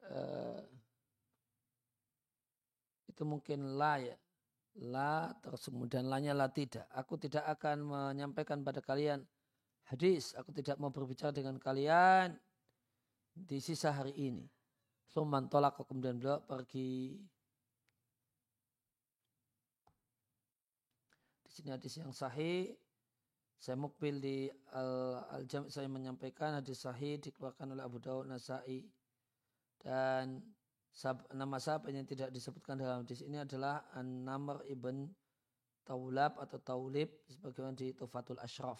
Uh, 0.09 0.61
itu 3.09 3.21
mungkin 3.21 3.77
lah 3.77 4.01
ya 4.01 4.17
La 4.81 5.29
terus 5.45 5.69
kemudian 5.69 6.09
lanya 6.09 6.33
la 6.33 6.49
tidak. 6.49 6.89
Aku 6.89 7.21
tidak 7.21 7.45
akan 7.45 7.85
menyampaikan 7.85 8.65
pada 8.65 8.81
kalian 8.81 9.21
hadis. 9.85 10.33
Aku 10.33 10.49
tidak 10.49 10.81
mau 10.81 10.89
berbicara 10.89 11.29
dengan 11.29 11.61
kalian 11.61 12.33
di 13.37 13.61
sisa 13.61 13.93
hari 13.93 14.17
ini. 14.17 14.49
Suman 15.05 15.45
tolak 15.45 15.77
kemudian 15.77 16.17
beliau 16.17 16.41
pergi. 16.41 17.21
Di 21.45 21.49
sini 21.53 21.69
hadis 21.69 21.93
yang 22.01 22.09
sahih. 22.09 22.73
Saya 23.61 23.79
mukbil 23.79 24.19
di 24.19 24.37
Al-Jami' 25.31 25.71
saya 25.71 25.87
menyampaikan 25.87 26.59
hadis 26.59 26.83
sahih 26.83 27.15
dikeluarkan 27.21 27.77
oleh 27.77 27.85
Abu 27.85 27.95
Dawud 28.01 28.27
Nasai 28.27 28.83
dan 29.79 30.43
nama 31.33 31.57
sahabat 31.57 31.89
yang 31.89 32.05
tidak 32.05 32.29
disebutkan 32.29 32.77
dalam 32.77 33.01
hadis 33.01 33.25
ini 33.25 33.41
adalah 33.41 33.89
An-Namr 33.97 34.61
ibn 34.69 35.09
Taulab 35.81 36.37
atau 36.37 36.61
Taulib 36.61 37.09
sebagaimana 37.27 37.73
di 37.73 37.91
Tufatul 37.97 38.39
Ashraf. 38.39 38.79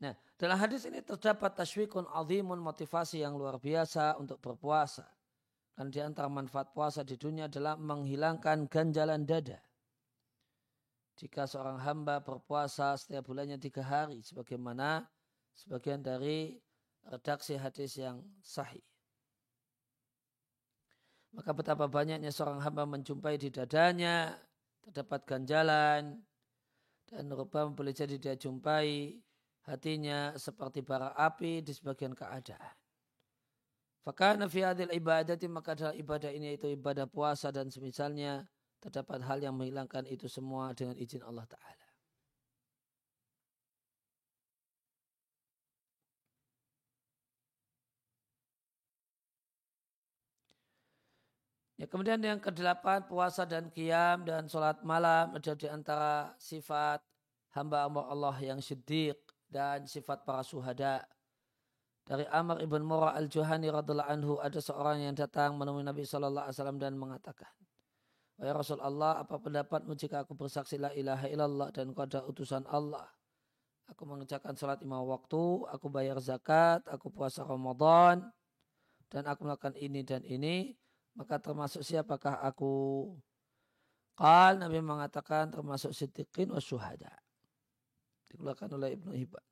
Nah, 0.00 0.16
dalam 0.40 0.56
hadis 0.56 0.88
ini 0.88 1.04
terdapat 1.04 1.52
tasywikun 1.60 2.08
azimun 2.08 2.56
motivasi 2.56 3.20
yang 3.20 3.36
luar 3.36 3.60
biasa 3.60 4.16
untuk 4.16 4.40
berpuasa. 4.40 5.04
Karena 5.76 5.92
di 5.92 6.00
antara 6.00 6.28
manfaat 6.32 6.72
puasa 6.72 7.04
di 7.04 7.20
dunia 7.20 7.52
adalah 7.52 7.76
menghilangkan 7.76 8.64
ganjalan 8.72 9.28
dada. 9.28 9.60
Jika 11.20 11.44
seorang 11.44 11.76
hamba 11.84 12.24
berpuasa 12.24 12.96
setiap 12.96 13.28
bulannya 13.28 13.60
tiga 13.60 13.84
hari, 13.84 14.24
sebagaimana 14.24 15.04
sebagian 15.52 16.00
dari 16.00 16.56
redaksi 17.04 17.60
hadis 17.60 18.00
yang 18.00 18.24
sahih. 18.40 18.89
Maka 21.30 21.54
betapa 21.54 21.86
banyaknya 21.86 22.34
seorang 22.34 22.58
hamba 22.58 22.86
menjumpai 22.86 23.38
di 23.38 23.54
dadanya 23.54 24.34
terdapat 24.82 25.22
ganjalan 25.28 26.18
dan 27.06 27.24
rupa 27.30 27.66
boleh 27.70 27.94
jadi 27.94 28.18
dia 28.18 28.34
jumpai 28.34 29.18
hatinya 29.66 30.34
seperti 30.34 30.82
bara 30.82 31.14
api 31.14 31.62
di 31.62 31.70
sebagian 31.70 32.14
keadaan. 32.14 32.74
Fakana 34.00 34.48
fi 34.48 34.64
hadil 34.64 34.90
ibadati 34.90 35.46
maka 35.46 35.76
dalam 35.76 35.94
ibadah 35.94 36.32
ini 36.32 36.56
itu 36.56 36.66
ibadah 36.72 37.04
puasa 37.04 37.52
dan 37.52 37.68
semisalnya 37.68 38.48
terdapat 38.80 39.20
hal 39.22 39.38
yang 39.44 39.54
menghilangkan 39.54 40.08
itu 40.08 40.24
semua 40.24 40.72
dengan 40.72 40.96
izin 40.96 41.20
Allah 41.20 41.44
Ta'ala. 41.44 41.79
Ya, 51.80 51.88
kemudian 51.88 52.20
yang 52.20 52.36
kedelapan 52.36 53.08
puasa 53.08 53.48
dan 53.48 53.72
kiam 53.72 54.20
dan 54.28 54.44
sholat 54.44 54.84
malam 54.84 55.32
ada 55.32 55.56
di 55.56 55.64
antara 55.64 56.36
sifat 56.36 57.00
hamba 57.56 57.88
Allah 57.88 58.36
yang 58.44 58.60
siddiq 58.60 59.16
dan 59.48 59.88
sifat 59.88 60.28
para 60.28 60.44
suhada. 60.44 61.08
Dari 62.04 62.28
Amr 62.28 62.60
ibn 62.60 62.84
Murrah 62.84 63.16
al-Juhani 63.16 63.72
radhiallahu 63.72 64.12
anhu 64.12 64.36
ada 64.44 64.60
seorang 64.60 65.08
yang 65.08 65.16
datang 65.16 65.56
menemui 65.56 65.80
Nabi 65.80 66.04
Shallallahu 66.04 66.52
Alaihi 66.52 66.56
Wasallam 66.60 66.76
dan 66.76 67.00
mengatakan, 67.00 67.48
Wahai 68.36 68.52
Rasul 68.52 68.84
Allah, 68.84 69.24
apa 69.24 69.40
pendapatmu 69.40 69.96
jika 69.96 70.28
aku 70.28 70.36
bersaksi 70.36 70.76
la 70.76 70.92
ilaha 70.92 71.32
illallah 71.32 71.72
dan 71.72 71.96
kau 71.96 72.04
ada 72.04 72.20
utusan 72.28 72.60
Allah? 72.68 73.08
Aku 73.88 74.04
mengerjakan 74.04 74.52
sholat 74.52 74.84
lima 74.84 75.00
waktu, 75.00 75.64
aku 75.72 75.88
bayar 75.88 76.20
zakat, 76.20 76.84
aku 76.92 77.08
puasa 77.08 77.40
Ramadan, 77.40 78.28
dan 79.08 79.24
aku 79.24 79.48
melakukan 79.48 79.80
ini 79.80 80.04
dan 80.04 80.20
ini 80.28 80.76
maka 81.14 81.42
termasuk 81.42 81.82
siapakah 81.82 82.38
aku? 82.42 83.08
Qal 84.14 84.60
Nabi 84.60 84.84
mengatakan 84.84 85.48
termasuk 85.48 85.96
siddiqin 85.96 86.52
wa 86.52 86.60
syuhada. 86.60 87.10
Dikeluarkan 88.28 88.70
oleh 88.76 88.94
Ibnu 88.94 89.16
Hibban. 89.16 89.46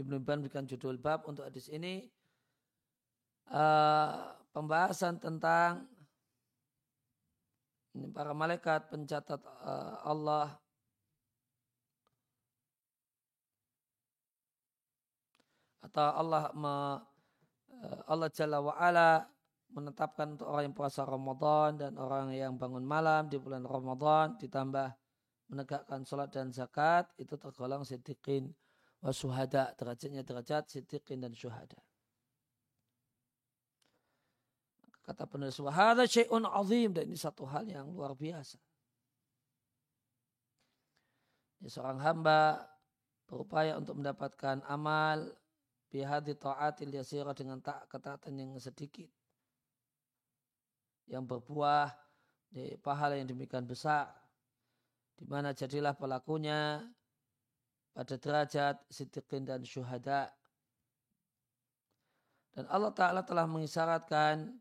Ibnu 0.00 0.16
Hibban 0.18 0.40
berikan 0.40 0.64
judul 0.64 0.96
bab 0.96 1.28
untuk 1.28 1.44
hadis 1.44 1.68
ini. 1.68 2.08
Uh, 3.44 4.32
pembahasan 4.56 5.20
tentang 5.20 5.84
para 8.16 8.32
malaikat 8.32 8.88
pencatat 8.88 9.38
uh, 9.38 10.00
Allah 10.02 10.56
atau 15.84 16.08
Allah 16.16 16.42
me, 16.56 16.74
uh, 17.84 18.00
Allah 18.08 18.28
Jalla 18.32 18.58
wa 18.64 18.72
ala 18.74 19.28
menetapkan 19.74 20.38
untuk 20.38 20.46
orang 20.46 20.70
yang 20.70 20.76
puasa 20.76 21.02
Ramadan 21.02 21.74
dan 21.74 21.92
orang 21.98 22.30
yang 22.30 22.54
bangun 22.54 22.86
malam 22.86 23.26
di 23.26 23.42
bulan 23.42 23.66
Ramadan 23.66 24.38
ditambah 24.38 24.88
menegakkan 25.50 26.06
sholat 26.06 26.30
dan 26.30 26.54
zakat 26.54 27.10
itu 27.18 27.34
tergolong 27.34 27.82
siddiqin 27.82 28.54
wa 29.02 29.10
syuhada 29.10 29.74
derajatnya 29.74 30.22
derajat 30.22 30.70
siddiqin 30.70 31.20
dan 31.20 31.34
syuhada. 31.34 31.76
Kata 35.04 35.28
penulis 35.28 35.60
wahada 35.60 36.08
syai'un 36.08 36.48
azim. 36.48 36.96
Dan 36.96 37.12
ini 37.12 37.18
satu 37.20 37.44
hal 37.44 37.68
yang 37.68 37.92
luar 37.92 38.16
biasa. 38.16 38.56
Ya, 41.60 41.68
seorang 41.68 42.00
hamba 42.00 42.64
berupaya 43.28 43.76
untuk 43.76 44.00
mendapatkan 44.00 44.64
amal 44.64 45.28
bihadi 45.92 46.32
ta'atil 46.40 46.88
yasira 46.96 47.36
dengan 47.36 47.60
tak 47.60 47.84
ketaatan 47.92 48.32
yang 48.32 48.56
sedikit 48.56 49.12
yang 51.10 51.24
berbuah 51.24 51.92
pahala 52.80 53.18
yang 53.18 53.28
demikian 53.28 53.66
besar 53.66 54.14
di 55.14 55.26
mana 55.26 55.54
jadilah 55.54 55.94
pelakunya 55.94 56.82
pada 57.94 58.14
derajat 58.18 58.82
siddiqin 58.90 59.46
dan 59.46 59.62
syuhada. 59.62 60.30
Dan 62.54 62.66
Allah 62.70 62.94
Ta'ala 62.94 63.22
telah 63.26 63.46
mengisyaratkan 63.46 64.58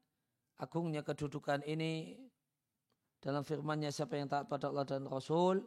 agungnya 0.57 1.01
kedudukan 1.01 1.61
ini 1.65 2.17
dalam 3.21 3.41
firmannya 3.45 3.89
siapa 3.89 4.17
yang 4.17 4.29
taat 4.29 4.49
pada 4.49 4.69
Allah 4.69 4.85
dan 4.85 5.05
Rasul 5.09 5.61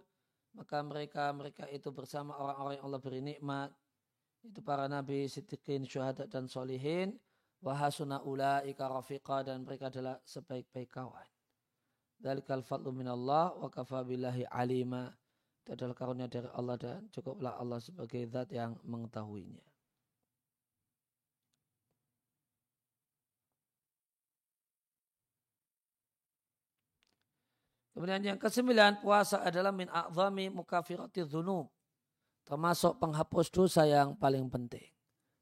maka 0.57 0.81
mereka 0.81 1.31
mereka 1.37 1.69
itu 1.69 1.93
bersama 1.93 2.33
orang-orang 2.37 2.81
yang 2.81 2.85
Allah 2.89 3.03
beri 3.03 3.21
nikmat 3.21 3.71
itu 4.47 4.61
para 4.63 4.87
nabi, 4.87 5.27
siddiqin, 5.27 5.85
syuhada 5.85 6.25
dan 6.31 6.47
solihin 6.47 7.19
wahasuna 7.61 8.23
ulaika 8.23 8.89
rafiqa 8.89 9.47
dan 9.47 9.65
mereka 9.65 9.89
adalah 9.89 10.21
sebaik-baik 10.25 10.91
kawan. 10.91 11.29
Dalikal 12.17 12.65
fadlu 12.65 12.93
minallah 12.93 13.53
wa 13.57 13.69
kafa 13.69 14.01
billahi 14.05 14.49
alima. 14.49 15.13
Itu 15.61 15.77
adalah 15.77 15.95
karunia 15.99 16.31
dari 16.31 16.49
Allah 16.55 16.77
dan 16.79 17.01
cukuplah 17.13 17.61
Allah 17.61 17.83
sebagai 17.83 18.25
zat 18.31 18.49
yang 18.55 18.79
mengetahuinya. 18.87 19.67
Kemudian 27.97 28.21
yang 28.21 28.37
kesembilan, 28.37 29.01
puasa 29.01 29.41
adalah 29.41 29.73
min 29.73 29.89
a'zami 29.89 30.53
mukafirati 30.53 31.25
dhunub. 31.25 31.73
Termasuk 32.45 33.01
penghapus 33.01 33.49
dosa 33.49 33.89
yang 33.89 34.13
paling 34.21 34.53
penting. 34.53 34.96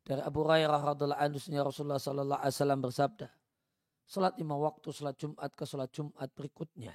Dari 0.04 0.20
Abu 0.20 0.44
Hurairah 0.44 0.80
radhiallahu 0.84 1.16
anhu 1.16 1.40
Rasulullah 1.64 1.96
sallallahu 1.96 2.40
alaihi 2.44 2.54
wasallam 2.60 2.80
bersabda, 2.84 3.28
Salat 4.04 4.36
lima 4.36 4.52
waktu, 4.60 4.92
salat 4.92 5.16
Jumat 5.16 5.48
ke 5.56 5.64
salat 5.64 5.88
Jumat 5.88 6.28
berikutnya. 6.36 6.92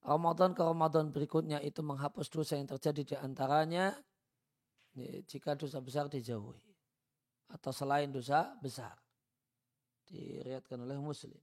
Ramadan 0.00 0.56
ke 0.56 0.64
Ramadan 0.64 1.12
berikutnya 1.12 1.60
itu 1.60 1.84
menghapus 1.84 2.32
dosa 2.32 2.56
yang 2.56 2.64
terjadi 2.64 3.02
di 3.04 3.14
antaranya 3.20 3.92
jika 5.28 5.52
dosa 5.52 5.84
besar 5.84 6.08
dijauhi. 6.08 6.72
Atau 7.52 7.68
selain 7.68 8.08
dosa 8.08 8.56
besar. 8.64 8.96
Diriatkan 10.08 10.80
oleh 10.88 10.96
muslim. 10.96 11.36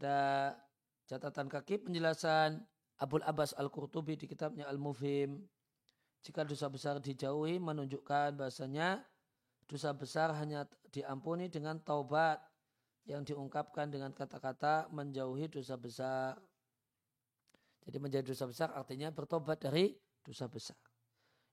Ada 0.00 0.56
catatan 1.04 1.52
kaki 1.52 1.84
penjelasan 1.84 2.56
Abul 3.04 3.20
Abbas 3.20 3.52
Al-Qurtubi 3.52 4.16
di 4.16 4.24
kitabnya 4.24 4.64
Al-Mufhim. 4.64 5.44
Jika 6.24 6.40
dosa 6.40 6.72
besar 6.72 7.04
dijauhi 7.04 7.60
menunjukkan 7.60 8.32
bahasanya 8.32 9.04
dosa 9.68 9.92
besar 9.92 10.32
hanya 10.40 10.64
diampuni 10.88 11.52
dengan 11.52 11.76
taubat 11.84 12.40
yang 13.04 13.28
diungkapkan 13.28 13.92
dengan 13.92 14.16
kata-kata 14.16 14.88
menjauhi 14.88 15.52
dosa 15.52 15.76
besar. 15.76 16.40
Jadi 17.84 18.00
menjadi 18.00 18.32
dosa 18.32 18.48
besar 18.48 18.72
artinya 18.72 19.12
bertobat 19.12 19.60
dari 19.60 19.92
dosa 20.24 20.48
besar. 20.48 20.80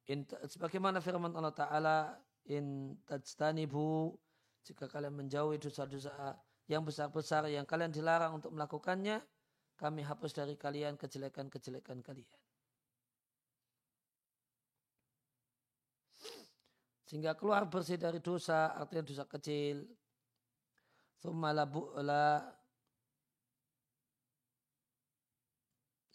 In, 0.07 0.23
sebagaimana 0.23 1.03
firman 1.03 1.35
Allah 1.35 1.51
Ta'ala 1.51 1.97
in 2.47 2.95
tajtanibu 3.03 4.15
jika 4.63 4.87
kalian 4.87 5.19
menjauhi 5.19 5.59
dosa-dosa 5.59 6.46
yang 6.67 6.83
besar-besar 6.83 7.47
yang 7.47 7.63
kalian 7.63 7.95
dilarang 7.95 8.43
untuk 8.43 8.51
melakukannya 8.51 9.23
kami 9.79 10.03
hapus 10.03 10.35
dari 10.35 10.59
kalian 10.59 10.99
kejelekan-kejelekan 10.99 12.03
kalian. 12.03 12.39
Sehingga 17.07 17.39
keluar 17.39 17.63
bersih 17.71 17.95
dari 17.95 18.19
dosa, 18.19 18.75
artinya 18.75 19.07
dosa 19.07 19.23
kecil. 19.23 19.87
Thumma 21.23 21.55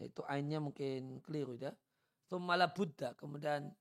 itu 0.02 0.20
ainnya 0.26 0.58
mungkin 0.60 1.22
keliru 1.24 1.56
ya. 1.56 1.72
Thumma 2.28 2.60
buddha, 2.68 3.16
kemudian 3.16 3.72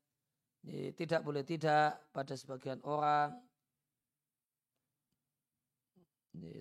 tidak 0.95 1.25
boleh 1.25 1.43
tidak 1.43 1.99
pada 2.15 2.37
sebagian 2.37 2.79
orang. 2.87 3.33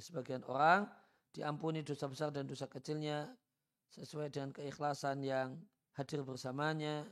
Sebagian 0.01 0.43
orang 0.51 0.89
diampuni 1.31 1.87
dosa 1.87 2.11
besar 2.11 2.35
dan 2.35 2.47
dosa 2.47 2.66
kecilnya 2.66 3.31
sesuai 3.95 4.31
dengan 4.31 4.51
keikhlasan 4.51 5.23
yang 5.23 5.55
hadir 5.95 6.23
bersamanya 6.27 7.07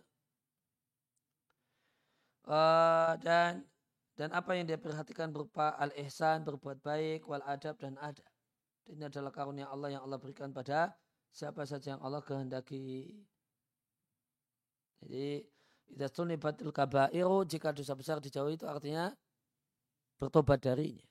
uh, 2.46 3.14
dan 3.22 3.62
dan 4.18 4.34
apa 4.34 4.58
yang 4.58 4.66
dia 4.66 4.74
perhatikan 4.74 5.30
berupa 5.30 5.78
al-ihsan, 5.78 6.42
berbuat 6.42 6.82
baik, 6.82 7.22
wal 7.30 7.44
adab 7.46 7.78
dan 7.78 7.94
adab. 8.02 8.26
Ini 8.90 9.06
adalah 9.06 9.30
karunia 9.30 9.70
Allah 9.70 9.94
yang 9.94 10.02
Allah 10.02 10.18
berikan 10.18 10.50
pada 10.50 10.90
siapa 11.30 11.62
saja 11.62 11.94
yang 11.94 12.02
Allah 12.02 12.18
kehendaki. 12.18 13.14
Jadi, 14.98 15.46
idza 15.94 16.10
batil 16.34 16.74
kabairu 16.74 17.46
jika 17.46 17.70
dosa 17.70 17.94
besar 17.94 18.18
dijauhi 18.18 18.58
itu 18.58 18.66
artinya 18.66 19.14
bertobat 20.18 20.66
darinya. 20.66 21.07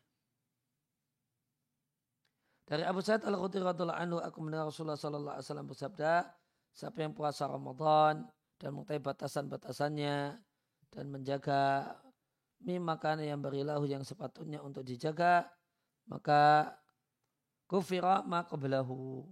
Dari 2.68 2.84
Abu 2.84 2.99
Sa'id 2.99 3.24
Al-Khudri 3.24 3.63
radhiyallahu 3.63 3.95
anhu 3.95 4.20
aku 4.20 4.43
mendengar 4.43 4.68
Rasulullah 4.68 4.99
sallallahu 4.99 5.39
alaihi 5.39 5.47
wasallam 5.47 5.68
bersabda, 5.72 6.28
siapa 6.76 6.99
yang 6.99 7.15
puasa 7.15 7.47
Ramadan 7.47 8.28
dan 8.59 8.76
mengetahui 8.76 9.07
batasan-batasannya 9.07 10.36
dan 10.91 11.05
menjaga 11.07 11.95
mie 12.68 12.84
makanan 12.84 13.24
yang 13.24 13.39
berilahu 13.39 13.88
yang 13.88 14.03
sepatutnya 14.03 14.59
untuk 14.59 14.84
dijaga, 14.84 15.47
maka 16.11 16.76
kufira 17.72 18.28
ma 18.28 18.43
qablahu. 18.43 19.24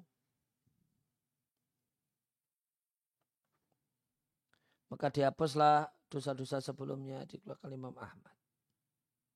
Maka 4.87 5.11
dihapuslah 5.11 5.91
dosa-dosa 6.07 6.63
sebelumnya 6.63 7.27
dikeluarkan 7.27 7.67
Imam 7.67 7.95
Ahmad. 7.99 8.31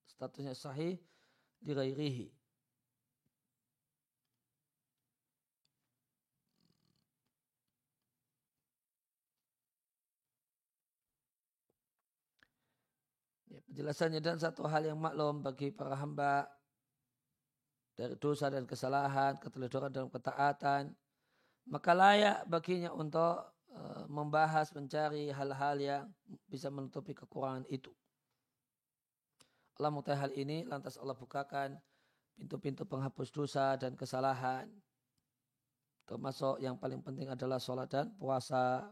Statusnya 0.07 0.55
sahih 0.55 0.95
dirairihi. 1.59 2.38
Penjelasannya 13.80 14.19
dan 14.19 14.36
satu 14.36 14.67
hal 14.67 14.91
yang 14.91 14.99
maklum 14.99 15.39
bagi 15.39 15.71
para 15.71 15.95
hamba 15.95 16.51
dari 17.95 18.11
dosa 18.19 18.51
dan 18.51 18.67
kesalahan, 18.67 19.39
keteledoran 19.39 19.88
dalam 19.88 20.11
ketaatan, 20.11 20.91
maka 21.63 21.95
layak 21.95 22.43
baginya 22.51 22.91
untuk 22.91 23.39
uh, 23.71 24.03
membahas, 24.11 24.75
mencari 24.75 25.32
hal-hal 25.32 25.80
yang 25.80 26.03
bisa 26.51 26.67
menutupi 26.67 27.15
kekurangan 27.15 27.63
itu. 27.71 27.88
Allah 29.80 29.95
mengetahui 29.95 30.19
hal 30.27 30.32
ini, 30.36 30.67
lantas 30.67 30.99
Allah 30.99 31.15
bukakan 31.15 31.80
pintu-pintu 32.36 32.84
penghapus 32.84 33.32
dosa 33.32 33.80
dan 33.80 33.95
kesalahan. 33.95 34.67
Termasuk 36.03 36.59
yang 36.59 36.75
paling 36.75 36.99
penting 36.99 37.32
adalah 37.32 37.63
sholat 37.63 37.88
dan 37.88 38.11
puasa. 38.19 38.91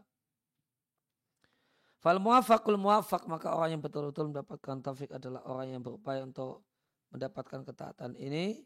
Fal 1.98 2.22
muwafaqul 2.22 2.78
muwafaq 2.78 3.26
maka 3.26 3.58
orang 3.58 3.74
yang 3.74 3.82
betul-betul 3.82 4.30
mendapatkan 4.30 4.78
taufik 4.78 5.10
adalah 5.10 5.42
orang 5.50 5.74
yang 5.74 5.82
berupaya 5.82 6.22
untuk 6.22 6.62
mendapatkan 7.10 7.66
ketaatan 7.66 8.14
ini 8.14 8.62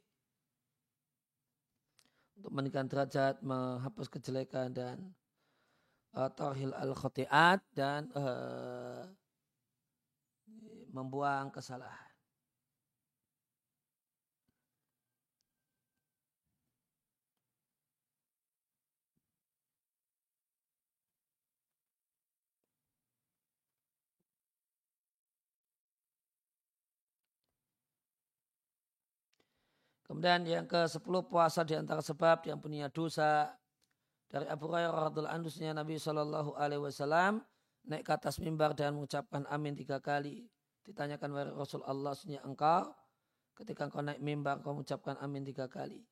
untuk 2.36 2.52
meningkatkan 2.52 2.88
derajat, 2.92 3.34
menghapus 3.40 4.08
kejelekan 4.12 4.68
dan 4.72 4.96
uh, 6.12 6.28
tarhil 6.28 6.76
al 6.76 6.92
khotiat 6.92 7.60
dan 7.72 8.12
uh, 8.12 9.08
membuang 10.92 11.48
kesalahan. 11.48 12.11
Kemudian 30.22 30.46
yang 30.46 30.70
ke-10 30.70 31.14
puasa 31.26 31.66
di 31.66 31.74
antara 31.74 31.98
sebab 31.98 32.46
yang 32.46 32.62
punya 32.62 32.86
dosa 32.86 33.58
dari 34.30 34.46
Abu 34.46 34.70
Hurairah 34.70 35.10
radhiallahu 35.10 35.34
anhu 35.34 35.50
Nabi 35.50 35.98
Shallallahu 35.98 36.54
alaihi 36.54 36.78
wasallam 36.78 37.42
naik 37.90 38.06
ke 38.06 38.14
atas 38.14 38.38
mimbar 38.38 38.70
dan 38.78 38.94
mengucapkan 38.94 39.42
amin 39.50 39.74
tiga 39.74 39.98
kali. 39.98 40.46
Ditanyakan 40.86 41.26
wahai 41.34 41.50
Rasul 41.50 41.82
Allah 41.82 42.14
sunya 42.14 42.38
engkau 42.46 42.94
ketika 43.58 43.90
engkau 43.90 43.98
naik 43.98 44.22
mimbar 44.22 44.62
kau 44.62 44.78
mengucapkan 44.78 45.18
amin 45.18 45.42
tiga 45.42 45.66
kali. 45.66 46.06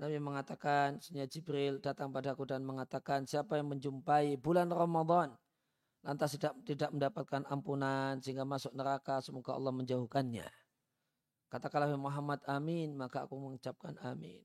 Nabi 0.00 0.16
mengatakan 0.24 0.96
sunya 0.96 1.28
Jibril 1.28 1.84
datang 1.84 2.08
padaku 2.08 2.48
dan 2.48 2.64
mengatakan 2.64 3.28
siapa 3.28 3.60
yang 3.60 3.68
menjumpai 3.68 4.40
bulan 4.40 4.72
Ramadan 4.72 5.36
lantas 6.00 6.32
tidak 6.32 6.56
tidak 6.64 6.96
mendapatkan 6.96 7.44
ampunan 7.52 8.24
sehingga 8.24 8.48
masuk 8.48 8.72
neraka 8.72 9.20
semoga 9.20 9.52
Allah 9.52 9.76
menjauhkannya. 9.76 10.48
Katakanlah 11.48 11.96
Muhammad 11.96 12.44
amin 12.44 12.92
maka 12.92 13.24
aku 13.24 13.36
mengucapkan 13.40 13.96
amin. 14.04 14.44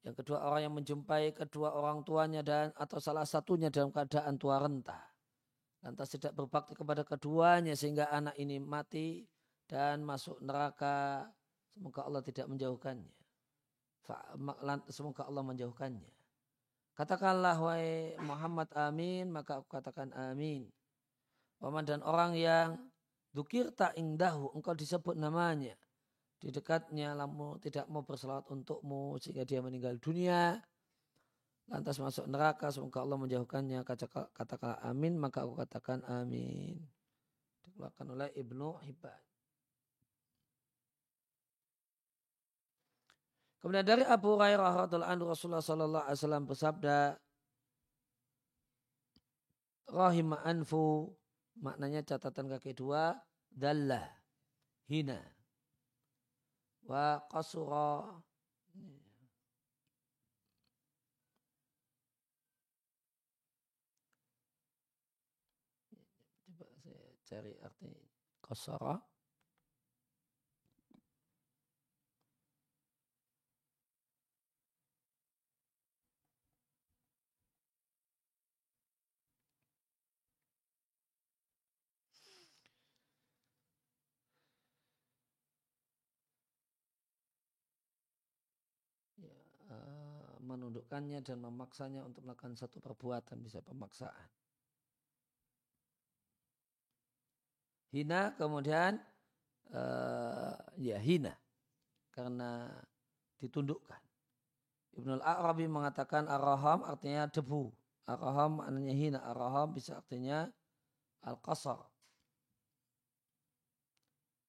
Yang 0.00 0.24
kedua 0.24 0.48
orang 0.48 0.60
yang 0.64 0.74
menjumpai 0.74 1.36
kedua 1.36 1.76
orang 1.76 2.00
tuanya 2.00 2.40
dan 2.40 2.72
atau 2.72 2.96
salah 2.96 3.28
satunya 3.28 3.68
dalam 3.68 3.92
keadaan 3.92 4.40
tua 4.40 4.56
renta. 4.56 4.96
Lantas 5.84 6.12
tidak 6.16 6.32
berbakti 6.32 6.72
kepada 6.72 7.04
keduanya 7.04 7.76
sehingga 7.76 8.08
anak 8.08 8.36
ini 8.40 8.56
mati 8.56 9.28
dan 9.68 10.00
masuk 10.04 10.40
neraka. 10.40 11.28
Semoga 11.68 12.08
Allah 12.08 12.24
tidak 12.24 12.48
menjauhkannya. 12.48 13.12
Semoga 14.88 15.28
Allah 15.28 15.44
menjauhkannya. 15.44 16.10
Katakanlah 16.96 17.56
wahai 17.56 18.16
Muhammad 18.20 18.68
amin, 18.76 19.32
maka 19.32 19.60
aku 19.60 19.68
katakan 19.72 20.12
amin. 20.12 20.68
Waman 21.60 21.84
dan 21.84 22.00
orang 22.04 22.36
yang 22.36 22.76
dukir 23.32 23.72
tak 23.72 23.96
ingdahu, 23.96 24.52
engkau 24.56 24.72
disebut 24.76 25.16
namanya. 25.16 25.76
Di 26.40 26.48
dekatnya 26.48 27.12
lamu 27.12 27.60
tidak 27.60 27.84
mau 27.92 28.00
berselawat 28.00 28.48
untukmu 28.48 29.20
sehingga 29.20 29.44
dia 29.44 29.60
meninggal 29.60 30.00
dunia. 30.00 30.56
Lantas 31.68 32.00
masuk 32.00 32.24
neraka, 32.26 32.72
semoga 32.72 33.04
Allah 33.04 33.20
menjauhkannya. 33.20 33.84
Katakanlah 34.32 34.80
amin, 34.80 35.20
maka 35.20 35.44
aku 35.44 35.54
katakan 35.60 36.00
amin. 36.08 36.80
Dikeluarkan 37.62 38.06
oleh 38.16 38.28
Ibnu 38.34 38.80
Hibban. 38.88 39.20
Kemudian 43.60 43.84
dari 43.84 44.02
Abu 44.08 44.40
Hurairah 44.40 44.88
radhiallahu 44.88 45.12
anhu 45.12 45.26
Rasulullah 45.28 45.60
sallallahu 45.60 46.04
alaihi 46.08 46.16
wasallam 46.16 46.44
bersabda 46.48 46.96
rahima 49.92 50.40
anfu 50.48 51.12
maknanya 51.60 52.00
catatan 52.00 52.48
kaki 52.48 52.72
dua 52.72 53.20
dallah 53.52 54.08
hina 54.88 55.20
wa 56.90 57.22
qasura. 57.30 58.02
Coba 66.58 66.74
saya 66.82 67.14
cari 67.22 67.54
arti 67.62 67.94
qasara 68.42 68.98
menundukkannya 90.50 91.22
dan 91.22 91.38
memaksanya 91.38 92.02
untuk 92.02 92.26
melakukan 92.26 92.58
satu 92.58 92.82
perbuatan 92.82 93.38
bisa 93.38 93.62
pemaksaan. 93.62 94.28
Hina 97.90 98.34
kemudian 98.38 99.02
uh, 99.74 100.54
ya 100.78 100.98
hina 100.98 101.34
karena 102.14 102.70
ditundukkan. 103.42 103.98
Ibnu 104.94 105.22
Al-Arabi 105.22 105.70
mengatakan 105.70 106.26
araham 106.26 106.82
artinya 106.86 107.30
debu. 107.30 107.70
Araham 108.06 108.62
maknanya 108.62 108.94
hina. 108.94 109.18
Araham 109.22 109.74
bisa 109.74 109.98
artinya 109.98 110.50
al-qasar. 111.22 111.82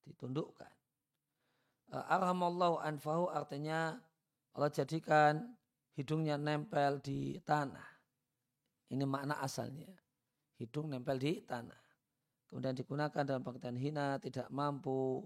Ditundukkan. 0.06 0.70
Uh, 1.94 2.06
Arhamallahu 2.10 2.82
anfahu 2.82 3.30
artinya 3.30 3.98
Allah 4.54 4.70
jadikan 4.70 5.56
hidungnya 5.96 6.36
nempel 6.40 7.00
di 7.00 7.40
tanah. 7.44 7.86
Ini 8.92 9.04
makna 9.08 9.40
asalnya. 9.40 9.88
Hidung 10.60 10.90
nempel 10.92 11.18
di 11.20 11.40
tanah. 11.44 11.80
Kemudian 12.48 12.74
digunakan 12.76 13.24
dalam 13.24 13.40
pengertian 13.40 13.76
hina, 13.80 14.20
tidak 14.20 14.52
mampu, 14.52 15.24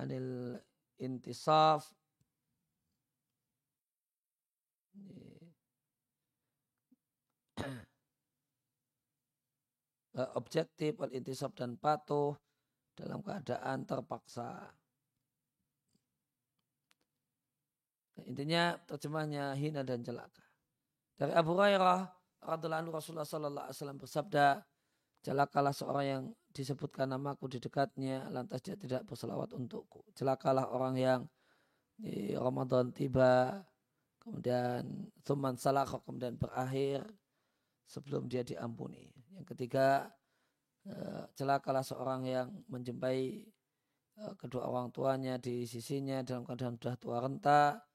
anil 0.00 0.56
intisaf, 0.96 1.92
objektif, 10.40 10.96
intisaf 11.12 11.52
dan 11.52 11.76
patuh 11.76 12.32
dalam 12.96 13.20
keadaan 13.20 13.84
terpaksa. 13.84 14.72
Intinya 18.24 18.80
terjemahnya 18.88 19.52
hina 19.52 19.84
dan 19.84 20.00
celaka. 20.00 20.44
Dari 21.16 21.36
Abu 21.36 21.52
Hurairah 21.52 22.08
radhiallahu 22.40 22.80
anhu 22.88 22.92
Rasulullah 22.96 23.28
sallallahu 23.28 23.66
alaihi 23.68 23.76
wasallam 23.76 24.00
bersabda, 24.00 24.46
celakalah 25.20 25.74
seorang 25.76 26.04
yang 26.06 26.22
disebutkan 26.56 27.12
namaku 27.12 27.52
di 27.52 27.58
dekatnya 27.60 28.30
lantas 28.32 28.64
dia 28.64 28.78
tidak 28.78 29.04
berselawat 29.04 29.52
untukku. 29.52 30.00
Celakalah 30.16 30.72
orang 30.72 30.94
yang 30.96 31.20
di 31.96 32.36
Ramadan 32.36 32.92
tiba 32.92 33.64
kemudian 34.20 35.08
tuman 35.24 35.56
salah 35.56 35.88
kemudian 35.88 36.36
berakhir 36.36 37.04
sebelum 37.88 38.26
dia 38.26 38.42
diampuni. 38.42 39.08
Yang 39.32 39.56
ketiga, 39.56 40.10
eh, 40.88 41.24
celakalah 41.38 41.86
seorang 41.86 42.26
yang 42.26 42.48
menjumpai 42.66 43.20
eh, 44.16 44.34
kedua 44.40 44.66
orang 44.66 44.90
tuanya 44.90 45.38
di 45.38 45.64
sisinya 45.68 46.20
dalam 46.26 46.42
keadaan 46.42 46.76
sudah 46.80 46.96
tua 46.98 47.20
renta 47.22 47.85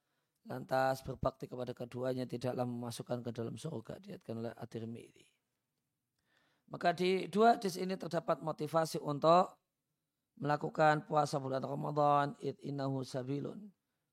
lantas 0.49 1.05
berbakti 1.05 1.45
kepada 1.45 1.73
keduanya 1.77 2.25
tidaklah 2.25 2.65
memasukkan 2.65 3.21
ke 3.21 3.29
dalam 3.29 3.55
surga 3.57 4.01
diatkan 4.01 4.41
oleh 4.41 4.53
At-Tirmidzi. 4.57 5.25
Maka 6.71 6.95
di 6.95 7.27
dua 7.27 7.59
hadis 7.59 7.75
ini 7.75 7.99
terdapat 7.99 8.39
motivasi 8.39 9.03
untuk 9.03 9.59
melakukan 10.39 11.03
puasa 11.03 11.37
bulan 11.37 11.61
Ramadan 11.61 12.33
id 12.39 12.57
innahu 12.63 13.03
sabilun. 13.03 13.59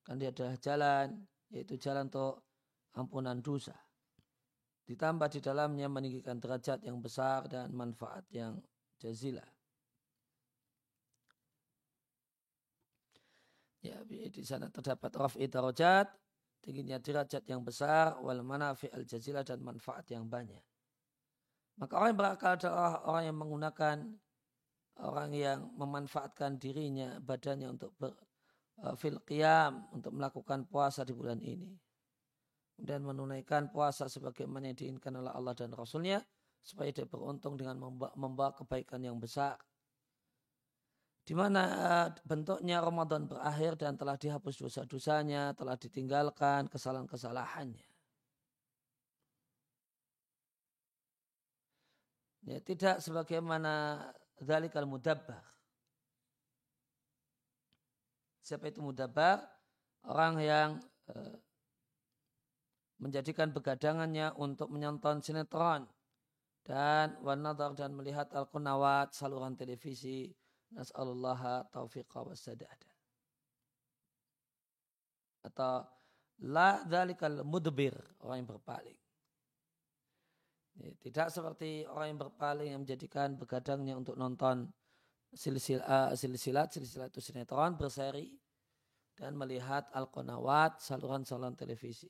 Kan 0.03 0.19
dia 0.19 0.29
adalah 0.29 0.59
jalan 0.59 1.07
yaitu 1.49 1.79
jalan 1.79 2.11
untuk 2.11 2.45
ampunan 2.93 3.39
dosa. 3.41 3.73
Ditambah 4.85 5.29
di 5.33 5.39
dalamnya 5.39 5.87
meninggikan 5.89 6.41
derajat 6.41 6.81
yang 6.85 6.99
besar 7.01 7.45
dan 7.49 7.73
manfaat 7.73 8.25
yang 8.33 8.57
jazilah. 8.97 9.45
Ya, 13.79 13.95
di 14.03 14.43
sana 14.43 14.67
terdapat 14.67 15.15
raf'i 15.15 15.47
darajat, 15.47 16.11
tingginya 16.59 16.99
derajat 16.99 17.47
yang 17.47 17.63
besar, 17.63 18.19
wal 18.19 18.43
manafi 18.43 18.91
al 18.91 19.07
jazilah 19.07 19.47
dan 19.47 19.63
manfaat 19.63 20.03
yang 20.11 20.27
banyak. 20.27 20.59
Maka 21.79 21.95
orang 21.95 22.11
yang 22.11 22.19
berakal 22.19 22.51
adalah 22.59 22.91
orang 23.07 23.23
yang 23.31 23.37
menggunakan 23.39 23.97
orang 24.99 25.31
yang 25.31 25.59
memanfaatkan 25.79 26.59
dirinya, 26.59 27.23
badannya 27.23 27.71
untuk 27.71 27.95
ber, 27.95 28.11
uh, 28.83 28.99
fil 28.99 29.23
qiyam, 29.23 29.87
untuk 29.95 30.11
melakukan 30.11 30.67
puasa 30.67 31.07
di 31.07 31.15
bulan 31.15 31.39
ini. 31.39 31.71
Dan 32.75 33.07
menunaikan 33.07 33.71
puasa 33.71 34.11
sebagaimana 34.11 34.71
yang 34.71 34.75
diinginkan 34.75 35.23
oleh 35.23 35.31
Allah 35.31 35.55
dan 35.55 35.71
Rasulnya, 35.71 36.19
supaya 36.59 36.91
dia 36.91 37.07
beruntung 37.07 37.55
dengan 37.55 37.79
membawa 37.95 38.51
kebaikan 38.51 38.99
yang 38.99 39.15
besar 39.15 39.55
di 41.29 41.37
mana 41.37 41.61
eh, 41.69 42.07
bentuknya 42.25 42.81
Ramadan 42.81 43.29
berakhir 43.29 43.77
dan 43.77 43.93
telah 43.93 44.17
dihapus 44.17 44.65
dosa-dosanya, 44.65 45.53
telah 45.53 45.77
ditinggalkan 45.77 46.65
kesalahan-kesalahannya. 46.65 47.85
Ya, 52.49 52.57
tidak 52.65 52.97
sebagaimana 53.05 54.01
zalikal 54.41 54.89
mudabbar. 54.89 55.45
Siapa 58.41 58.73
itu 58.73 58.81
mudabbar? 58.81 59.45
Orang 60.09 60.41
yang 60.41 60.81
uh, 61.13 61.37
menjadikan 62.97 63.53
begadangannya 63.53 64.33
untuk 64.33 64.73
menonton 64.73 65.21
sinetron 65.21 65.85
dan 66.65 67.21
wanadar 67.21 67.77
dan 67.77 67.93
melihat 67.93 68.33
al-kunawat 68.33 69.13
saluran 69.13 69.53
televisi 69.53 70.33
Nas'alullah 70.69 71.65
taufiqa 71.73 72.21
wa 72.21 72.35
sadada. 72.37 72.89
Atau 75.41 75.87
la 76.45 76.83
dhalikal 76.85 77.43
mudbir, 77.43 77.95
orang 78.21 78.37
yang 78.43 78.49
berpaling. 78.53 78.99
Tidak 80.79 81.27
seperti 81.27 81.83
orang 81.89 82.15
yang 82.15 82.19
berpaling 82.23 82.71
yang 82.71 82.81
menjadikan 82.87 83.35
begadangnya 83.35 83.99
untuk 83.99 84.15
nonton 84.15 84.71
silsilat, 85.35 86.15
silsilat, 86.15 86.71
silsilat 86.71 87.11
itu 87.11 87.19
sinetron 87.19 87.75
berseri 87.75 88.39
dan 89.19 89.35
melihat 89.35 89.91
al-qanawat, 89.91 90.79
saluran-saluran 90.79 91.51
televisi. 91.59 92.07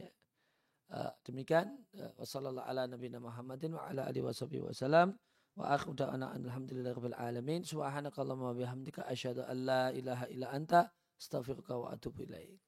Ya. 0.00 0.08
Uh, 0.88 1.12
demikian 1.28 1.68
uh, 2.00 2.16
wasallallahu 2.16 2.64
ala 2.64 2.88
nabiyina 2.88 3.20
Muhammadin 3.20 3.76
wa 5.56 5.76
akhiru 5.76 5.94
da'ana 5.94 6.32
alhamdulillahi 6.34 6.94
rabbil 6.96 7.18
alamin. 7.18 7.60
Subhanakallahumma 7.64 8.52
wa 8.52 8.56
bihamdika 8.56 9.06
asyhadu 9.06 9.44
an 9.44 9.56
la 9.64 9.92
ilaha 9.92 10.26
illa 10.32 10.48
anta 10.50 10.90
astaghfiruka 11.20 11.76
wa 11.78 11.92
atubu 11.92 12.24
ilaik 12.24 12.60